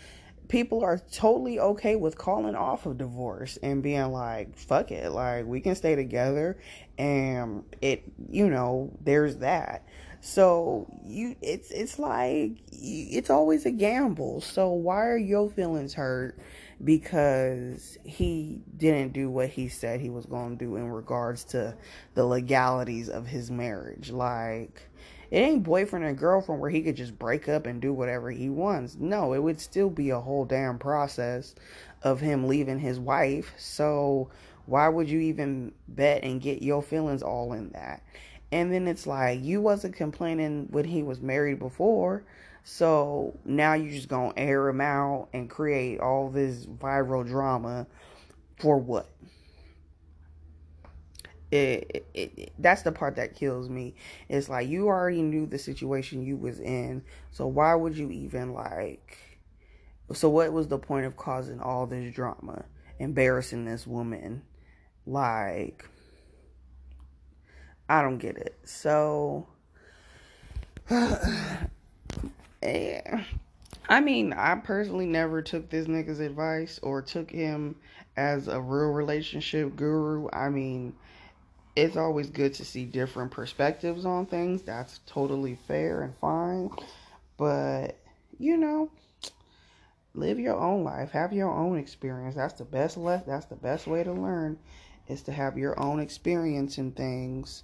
people 0.47 0.83
are 0.83 0.99
totally 1.11 1.59
okay 1.59 1.95
with 1.95 2.17
calling 2.17 2.55
off 2.55 2.85
of 2.85 2.97
divorce 2.97 3.57
and 3.63 3.81
being 3.81 4.11
like, 4.11 4.57
fuck 4.57 4.91
it, 4.91 5.11
like 5.11 5.45
we 5.45 5.61
can 5.61 5.75
stay 5.75 5.95
together 5.95 6.57
and 6.97 7.63
it, 7.81 8.03
you 8.29 8.49
know, 8.49 8.91
there's 9.01 9.37
that. 9.37 9.85
So 10.19 10.87
you, 11.03 11.35
it's, 11.41 11.71
it's 11.71 11.97
like, 11.97 12.57
it's 12.71 13.29
always 13.29 13.65
a 13.65 13.71
gamble. 13.71 14.41
So 14.41 14.69
why 14.71 15.07
are 15.07 15.17
your 15.17 15.49
feelings 15.49 15.93
hurt? 15.93 16.37
Because 16.83 17.97
he 18.03 18.59
didn't 18.77 19.13
do 19.13 19.29
what 19.29 19.49
he 19.49 19.67
said 19.67 19.99
he 19.99 20.09
was 20.09 20.25
going 20.25 20.57
to 20.57 20.65
do 20.65 20.75
in 20.75 20.89
regards 20.89 21.43
to 21.45 21.75
the 22.13 22.25
legalities 22.25 23.09
of 23.09 23.25
his 23.25 23.49
marriage. 23.49 24.11
Like, 24.11 24.81
it 25.32 25.39
ain't 25.39 25.63
boyfriend 25.63 26.03
and 26.03 26.17
girlfriend 26.17 26.59
where 26.59 26.69
he 26.69 26.82
could 26.82 26.97
just 26.97 27.17
break 27.17 27.47
up 27.47 27.65
and 27.65 27.82
do 27.82 27.93
whatever 27.93 28.29
he 28.29 28.49
wants. 28.49 28.97
No, 28.99 29.34
it 29.34 29.41
would 29.41 29.61
still 29.61 29.89
be 29.89 30.09
a 30.09 30.19
whole 30.19 30.43
damn 30.43 30.77
process 30.77 31.55
of 32.03 32.19
him 32.19 32.47
leaving 32.47 32.79
his 32.79 32.99
wife. 32.99 33.53
So 33.57 34.29
why 34.65 34.89
would 34.89 35.09
you 35.09 35.19
even 35.21 35.71
bet 35.88 36.23
and 36.23 36.41
get 36.41 36.61
your 36.61 36.82
feelings 36.82 37.23
all 37.23 37.53
in 37.53 37.69
that? 37.69 38.03
And 38.51 38.73
then 38.73 38.88
it's 38.88 39.07
like 39.07 39.41
you 39.41 39.61
wasn't 39.61 39.95
complaining 39.95 40.67
when 40.69 40.84
he 40.84 41.01
was 41.01 41.21
married 41.21 41.59
before. 41.59 42.23
So 42.65 43.39
now 43.45 43.73
you 43.73 43.89
just 43.89 44.09
gonna 44.09 44.34
air 44.36 44.67
him 44.67 44.82
out 44.82 45.29
and 45.34 45.49
create 45.49 46.01
all 46.01 46.29
this 46.29 46.65
viral 46.65 47.25
drama 47.25 47.88
for 48.59 48.77
what? 48.77 49.07
It, 51.51 52.05
it, 52.13 52.53
that's 52.59 52.83
the 52.83 52.91
part 52.91 53.15
that 53.17 53.35
kills 53.35 53.69
me 53.69 53.93
it's 54.29 54.47
like 54.47 54.67
you 54.67 54.87
already 54.87 55.21
knew 55.21 55.45
the 55.45 55.59
situation 55.59 56.23
you 56.23 56.37
was 56.37 56.59
in 56.59 57.03
so 57.31 57.45
why 57.45 57.75
would 57.75 57.95
you 57.97 58.09
even 58.09 58.53
like 58.53 59.17
so 60.13 60.29
what 60.29 60.51
was 60.53 60.67
the 60.67 60.77
point 60.77 61.05
of 61.05 61.17
causing 61.17 61.59
all 61.59 61.85
this 61.85 62.13
drama 62.13 62.63
embarrassing 62.99 63.65
this 63.65 63.85
woman 63.85 64.41
like 65.05 65.87
i 67.89 68.01
don't 68.01 68.19
get 68.19 68.37
it 68.37 68.57
so 68.63 69.45
yeah. 72.63 73.23
I 73.89 73.99
mean, 73.99 74.31
I 74.31 74.55
personally 74.55 75.05
never 75.05 75.41
took 75.41 75.69
this 75.69 75.87
nigga's 75.87 76.21
advice 76.21 76.79
or 76.81 77.01
took 77.01 77.29
him 77.29 77.75
as 78.15 78.47
a 78.47 78.61
real 78.61 78.91
relationship 78.91 79.75
guru. 79.75 80.29
I 80.31 80.49
mean, 80.49 80.93
it's 81.76 81.97
always 81.97 82.30
good 82.30 82.53
to 82.55 82.65
see 82.65 82.86
different 82.86 83.32
perspectives 83.32 84.05
on 84.05 84.26
things. 84.26 84.61
That's 84.61 84.99
totally 85.05 85.57
fair 85.67 86.01
and 86.01 86.15
fine. 86.17 86.69
But, 87.38 87.97
you 88.38 88.57
know, 88.57 88.91
live 90.13 90.39
your 90.39 90.59
own 90.59 90.84
life. 90.84 91.11
Have 91.11 91.34
your 91.34 91.51
own 91.51 91.78
experience. 91.78 92.36
That's 92.36 92.55
the 92.55 92.65
best 92.65 92.97
left 92.97 93.28
that's 93.28 93.45
the 93.45 93.55
best 93.55 93.88
way 93.88 94.03
to 94.03 94.11
learn 94.11 94.59
is 95.07 95.22
to 95.24 95.32
have 95.32 95.57
your 95.57 95.80
own 95.80 95.99
experience 95.99 96.78
in 96.78 96.91
things 96.91 97.63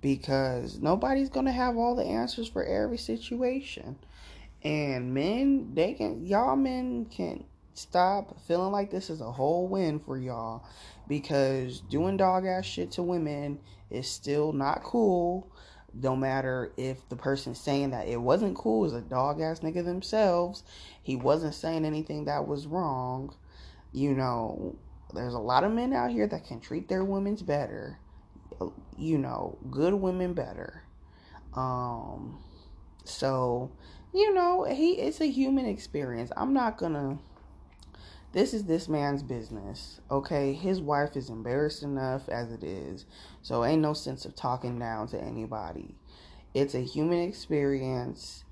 because 0.00 0.78
nobody's 0.78 1.28
going 1.28 1.46
to 1.46 1.52
have 1.52 1.76
all 1.76 1.94
the 1.94 2.04
answers 2.04 2.48
for 2.48 2.64
every 2.64 2.98
situation. 2.98 3.96
And 4.62 5.14
men, 5.14 5.74
they 5.74 5.94
can 5.94 6.24
y'all 6.24 6.56
men 6.56 7.06
can 7.06 7.44
stop 7.78 8.40
feeling 8.46 8.72
like 8.72 8.90
this 8.90 9.10
is 9.10 9.20
a 9.20 9.30
whole 9.30 9.68
win 9.68 9.98
for 9.98 10.18
y'all 10.18 10.64
because 11.06 11.80
doing 11.80 12.16
dog 12.16 12.44
ass 12.44 12.64
shit 12.64 12.90
to 12.92 13.02
women 13.02 13.58
is 13.90 14.08
still 14.08 14.52
not 14.52 14.82
cool. 14.82 15.50
No 15.94 16.14
matter 16.14 16.72
if 16.76 17.08
the 17.08 17.16
person 17.16 17.54
saying 17.54 17.90
that 17.90 18.08
it 18.08 18.20
wasn't 18.20 18.56
cool 18.56 18.84
is 18.84 18.92
a 18.92 19.00
dog 19.00 19.40
ass 19.40 19.60
nigga 19.60 19.84
themselves, 19.84 20.62
he 21.02 21.16
wasn't 21.16 21.54
saying 21.54 21.84
anything 21.84 22.26
that 22.26 22.46
was 22.46 22.66
wrong. 22.66 23.34
You 23.92 24.12
know, 24.12 24.76
there's 25.14 25.34
a 25.34 25.38
lot 25.38 25.64
of 25.64 25.72
men 25.72 25.92
out 25.92 26.10
here 26.10 26.26
that 26.26 26.46
can 26.46 26.60
treat 26.60 26.88
their 26.88 27.04
women's 27.04 27.42
better. 27.42 27.98
You 28.98 29.18
know, 29.18 29.56
good 29.70 29.94
women 29.94 30.34
better. 30.34 30.82
Um, 31.54 32.38
so 33.04 33.70
you 34.14 34.32
know, 34.32 34.64
he 34.64 34.92
it's 34.92 35.20
a 35.20 35.26
human 35.26 35.66
experience. 35.66 36.30
I'm 36.36 36.52
not 36.52 36.78
gonna 36.78 37.18
this 38.32 38.52
is 38.52 38.64
this 38.64 38.88
man's 38.88 39.22
business, 39.22 40.00
okay? 40.10 40.52
His 40.52 40.80
wife 40.80 41.16
is 41.16 41.30
embarrassed 41.30 41.82
enough 41.82 42.28
as 42.28 42.52
it 42.52 42.62
is, 42.62 43.06
so 43.42 43.64
ain't 43.64 43.82
no 43.82 43.94
sense 43.94 44.24
of 44.24 44.36
talking 44.36 44.78
down 44.78 45.08
to 45.08 45.20
anybody. 45.20 45.94
It's 46.52 46.74
a 46.74 46.80
human 46.80 47.20
experience. 47.20 48.44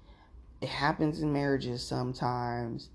It 0.63 0.69
happens 0.71 1.21
in 1.21 1.33
marriages 1.33 1.83
sometimes. 1.83 2.89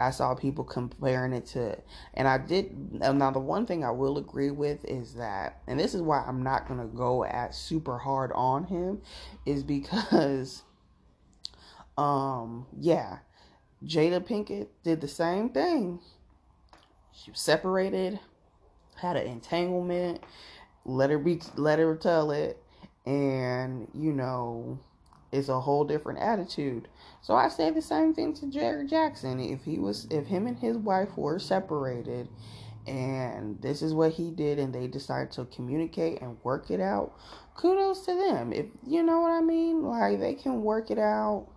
I 0.00 0.10
saw 0.12 0.34
people 0.36 0.62
comparing 0.62 1.32
it 1.32 1.46
to, 1.46 1.76
and 2.14 2.28
I 2.28 2.38
did. 2.38 2.92
Now, 2.92 3.32
the 3.32 3.40
one 3.40 3.66
thing 3.66 3.84
I 3.84 3.90
will 3.90 4.16
agree 4.16 4.52
with 4.52 4.84
is 4.84 5.14
that, 5.14 5.60
and 5.66 5.78
this 5.78 5.92
is 5.92 6.02
why 6.02 6.22
I'm 6.24 6.44
not 6.44 6.68
gonna 6.68 6.86
go 6.86 7.24
at 7.24 7.52
super 7.52 7.98
hard 7.98 8.30
on 8.32 8.64
him, 8.64 9.02
is 9.44 9.64
because, 9.64 10.62
um, 11.98 12.66
yeah, 12.78 13.18
Jada 13.84 14.20
Pinkett 14.20 14.68
did 14.84 15.00
the 15.00 15.08
same 15.08 15.48
thing. 15.48 15.98
She 17.22 17.32
was 17.32 17.40
separated, 17.40 18.20
had 18.96 19.16
an 19.16 19.26
entanglement, 19.26 20.22
let 20.84 21.10
her 21.10 21.18
be, 21.18 21.40
let 21.56 21.78
her 21.78 21.96
tell 21.96 22.30
it, 22.30 22.62
and 23.04 23.88
you 23.92 24.12
know, 24.12 24.78
it's 25.32 25.48
a 25.48 25.60
whole 25.60 25.84
different 25.84 26.20
attitude. 26.20 26.88
So 27.22 27.34
I 27.34 27.48
say 27.48 27.70
the 27.70 27.82
same 27.82 28.14
thing 28.14 28.34
to 28.34 28.46
Derrick 28.46 28.88
Jaxn. 28.88 29.52
If 29.52 29.64
he 29.64 29.78
was, 29.78 30.06
if 30.10 30.26
him 30.26 30.46
and 30.46 30.58
his 30.58 30.76
wife 30.76 31.16
were 31.16 31.38
separated, 31.38 32.28
and 32.86 33.60
this 33.60 33.82
is 33.82 33.92
what 33.92 34.12
he 34.12 34.30
did, 34.30 34.58
and 34.58 34.72
they 34.72 34.86
decided 34.86 35.32
to 35.32 35.44
communicate 35.46 36.22
and 36.22 36.38
work 36.44 36.70
it 36.70 36.80
out, 36.80 37.12
kudos 37.56 38.06
to 38.06 38.14
them. 38.14 38.52
If 38.52 38.66
you 38.86 39.02
know 39.02 39.20
what 39.20 39.32
I 39.32 39.40
mean, 39.40 39.82
like 39.82 40.20
they 40.20 40.34
can 40.34 40.62
work 40.62 40.90
it 40.90 40.98
out. 40.98 41.48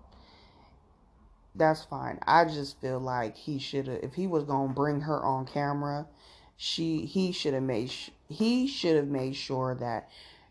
That's 1.55 1.83
fine. 1.83 2.19
I 2.25 2.45
just 2.45 2.79
feel 2.79 2.99
like 2.99 3.35
he 3.35 3.59
should 3.59 3.87
have, 3.87 3.99
if 4.03 4.13
he 4.13 4.27
was 4.27 4.45
gonna 4.45 4.73
bring 4.73 5.01
her 5.01 5.23
on 5.23 5.45
camera, 5.45 6.07
she 6.55 7.05
he 7.05 7.31
should 7.31 7.53
have 7.53 7.63
made 7.63 7.91
he 8.29 8.67
should 8.67 8.95
have 8.95 9.07
made 9.07 9.35
sure 9.35 9.75
that 9.75 10.09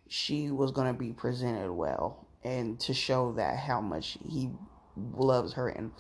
she 0.09 0.51
was 0.51 0.73
gonna 0.73 0.93
be 0.93 1.13
presented 1.13 1.73
well 1.73 2.27
and 2.45 2.81
to 2.81 2.93
show 2.93 3.33
that 3.33 3.59
how 3.59 3.81
much 3.81 4.19
he 4.29 4.51
loves 5.15 5.53
her 5.55 5.69
and 5.69 5.93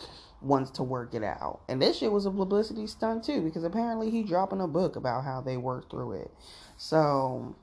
wants 0.42 0.70
to 0.72 0.82
work 0.82 1.14
it 1.14 1.22
out. 1.22 1.60
And 1.68 1.80
this 1.80 1.98
shit 1.98 2.10
was 2.12 2.26
a 2.26 2.30
publicity 2.30 2.86
stunt 2.86 3.24
too, 3.24 3.42
because 3.42 3.64
apparently 3.64 4.10
he 4.10 4.22
dropping 4.22 4.60
a 4.60 4.66
book 4.66 4.96
about 4.96 5.24
how 5.24 5.40
they 5.40 5.56
worked 5.56 5.90
through 5.90 6.12
it. 6.12 6.30
So 6.76 7.56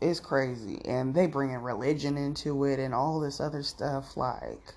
it's 0.00 0.20
crazy. 0.20 0.80
And 0.84 1.14
they 1.14 1.26
bringing 1.26 1.56
religion 1.56 2.16
into 2.16 2.64
it 2.64 2.78
and 2.78 2.94
all 2.94 3.20
this 3.20 3.40
other 3.40 3.62
stuff 3.62 4.16
like 4.16 4.74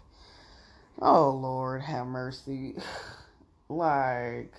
oh 1.01 1.29
Lord 1.31 1.81
have 1.81 2.07
mercy. 2.07 2.75
like 3.69 4.53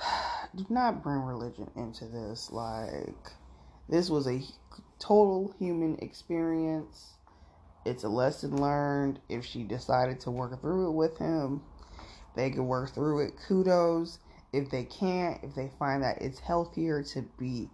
do 0.56 0.66
not 0.68 1.02
bring 1.02 1.22
religion 1.22 1.70
into 1.76 2.06
this. 2.06 2.50
Like 2.50 3.32
this 3.88 4.10
was 4.10 4.26
a 4.26 4.40
total 4.98 5.54
human 5.58 5.98
experience 6.00 7.14
it's 7.88 8.04
a 8.04 8.08
lesson 8.08 8.60
learned. 8.60 9.18
If 9.30 9.46
she 9.46 9.62
decided 9.62 10.20
to 10.20 10.30
work 10.30 10.60
through 10.60 10.88
it 10.88 10.92
with 10.92 11.16
him, 11.16 11.62
they 12.36 12.50
can 12.50 12.66
work 12.66 12.92
through 12.94 13.26
it. 13.26 13.34
Kudos. 13.46 14.18
If 14.52 14.70
they 14.70 14.84
can't, 14.84 15.42
if 15.42 15.54
they 15.54 15.70
find 15.78 16.02
that 16.02 16.20
it's 16.20 16.38
healthier 16.38 17.02
to 17.02 17.22
be 17.38 17.68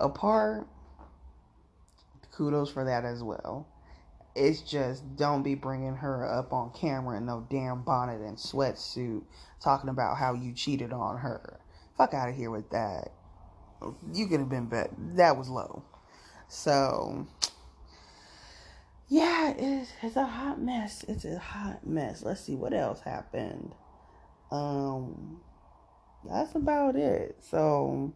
apart, 0.00 0.66
kudos 2.32 2.70
for 2.70 2.84
that 2.84 3.04
as 3.04 3.22
well. 3.22 3.66
It's 4.38 4.60
just 4.60 5.16
don't 5.16 5.42
be 5.42 5.54
bringing 5.56 5.96
her 5.96 6.24
up 6.24 6.52
on 6.52 6.70
camera 6.70 7.16
in 7.16 7.26
no 7.26 7.46
damn 7.50 7.82
bonnet 7.82 8.20
and 8.20 8.36
sweatsuit 8.36 9.24
talking 9.60 9.90
about 9.90 10.16
how 10.16 10.34
you 10.34 10.52
cheated 10.52 10.92
on 10.92 11.18
her. 11.18 11.58
Fuck 11.96 12.14
out 12.14 12.28
of 12.28 12.36
here 12.36 12.50
with 12.50 12.70
that. 12.70 13.12
You 14.12 14.28
could 14.28 14.40
have 14.40 14.48
been 14.48 14.66
better. 14.66 14.90
That 15.16 15.36
was 15.36 15.48
low. 15.48 15.82
So, 16.48 17.26
yeah, 19.08 19.54
it's, 19.56 19.90
it's 20.02 20.16
a 20.16 20.26
hot 20.26 20.60
mess. 20.60 21.04
It's 21.08 21.24
a 21.24 21.38
hot 21.38 21.86
mess. 21.86 22.22
Let's 22.22 22.40
see 22.40 22.54
what 22.54 22.72
else 22.72 23.00
happened. 23.00 23.74
Um, 24.50 25.40
that's 26.28 26.54
about 26.54 26.94
it. 26.94 27.36
So, 27.40 28.14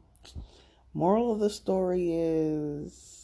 moral 0.95 1.33
of 1.33 1.41
the 1.41 1.51
story 1.51 2.13
is 2.13 3.22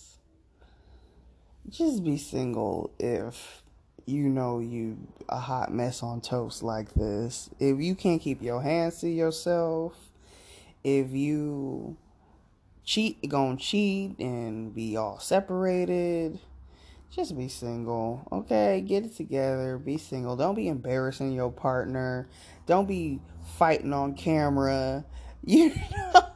just 1.70 2.04
be 2.04 2.16
single 2.16 2.90
if 2.98 3.62
you 4.06 4.28
know 4.28 4.58
you 4.58 4.96
a 5.28 5.38
hot 5.38 5.72
mess 5.72 6.02
on 6.02 6.20
toast 6.20 6.62
like 6.62 6.94
this. 6.94 7.50
If 7.58 7.80
you 7.80 7.94
can't 7.94 8.20
keep 8.20 8.42
your 8.42 8.62
hands 8.62 9.00
to 9.00 9.08
yourself, 9.08 9.94
if 10.82 11.10
you 11.10 11.96
cheat, 12.84 13.28
gonna 13.28 13.56
cheat 13.56 14.18
and 14.18 14.74
be 14.74 14.96
all 14.96 15.18
separated 15.18 16.38
just 17.10 17.36
be 17.36 17.48
single. 17.48 18.26
Okay, 18.30 18.84
get 18.86 19.04
it 19.04 19.16
together. 19.16 19.78
Be 19.78 19.98
single. 19.98 20.36
Don't 20.36 20.54
be 20.54 20.68
embarrassing 20.68 21.32
your 21.32 21.50
partner. 21.50 22.28
Don't 22.66 22.86
be 22.86 23.20
fighting 23.56 23.92
on 23.92 24.14
camera. 24.14 25.04
You 25.44 25.72
know 25.92 26.27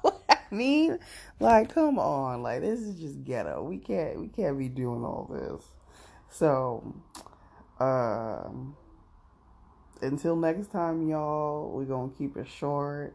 mean? 0.52 0.98
Like, 1.40 1.74
come 1.74 1.98
on. 1.98 2.42
Like, 2.42 2.60
this 2.60 2.80
is 2.80 3.00
just 3.00 3.24
ghetto. 3.24 3.62
We 3.62 3.78
can't 3.78 4.20
we 4.20 4.28
can't 4.28 4.58
be 4.58 4.68
doing 4.68 5.04
all 5.04 5.28
this. 5.30 5.64
So, 6.30 6.94
um 7.80 8.76
until 10.02 10.36
next 10.36 10.72
time, 10.72 11.08
y'all, 11.08 11.70
we're 11.72 11.84
gonna 11.84 12.12
keep 12.16 12.36
it 12.36 12.48
short. 12.48 13.14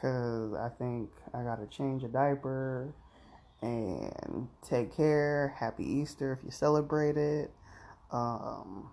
Cause 0.00 0.54
I 0.54 0.68
think 0.68 1.10
I 1.34 1.42
gotta 1.42 1.66
change 1.66 2.04
a 2.04 2.08
diaper 2.08 2.94
and 3.60 4.48
take 4.62 4.96
care. 4.96 5.54
Happy 5.58 5.84
Easter 5.84 6.32
if 6.32 6.44
you 6.44 6.50
celebrate 6.50 7.16
it. 7.16 7.50
Um, 8.12 8.90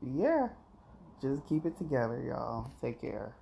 yeah, 0.00 0.48
just 1.20 1.46
keep 1.48 1.66
it 1.66 1.76
together, 1.76 2.22
y'all. 2.22 2.70
Take 2.80 3.00
care. 3.00 3.34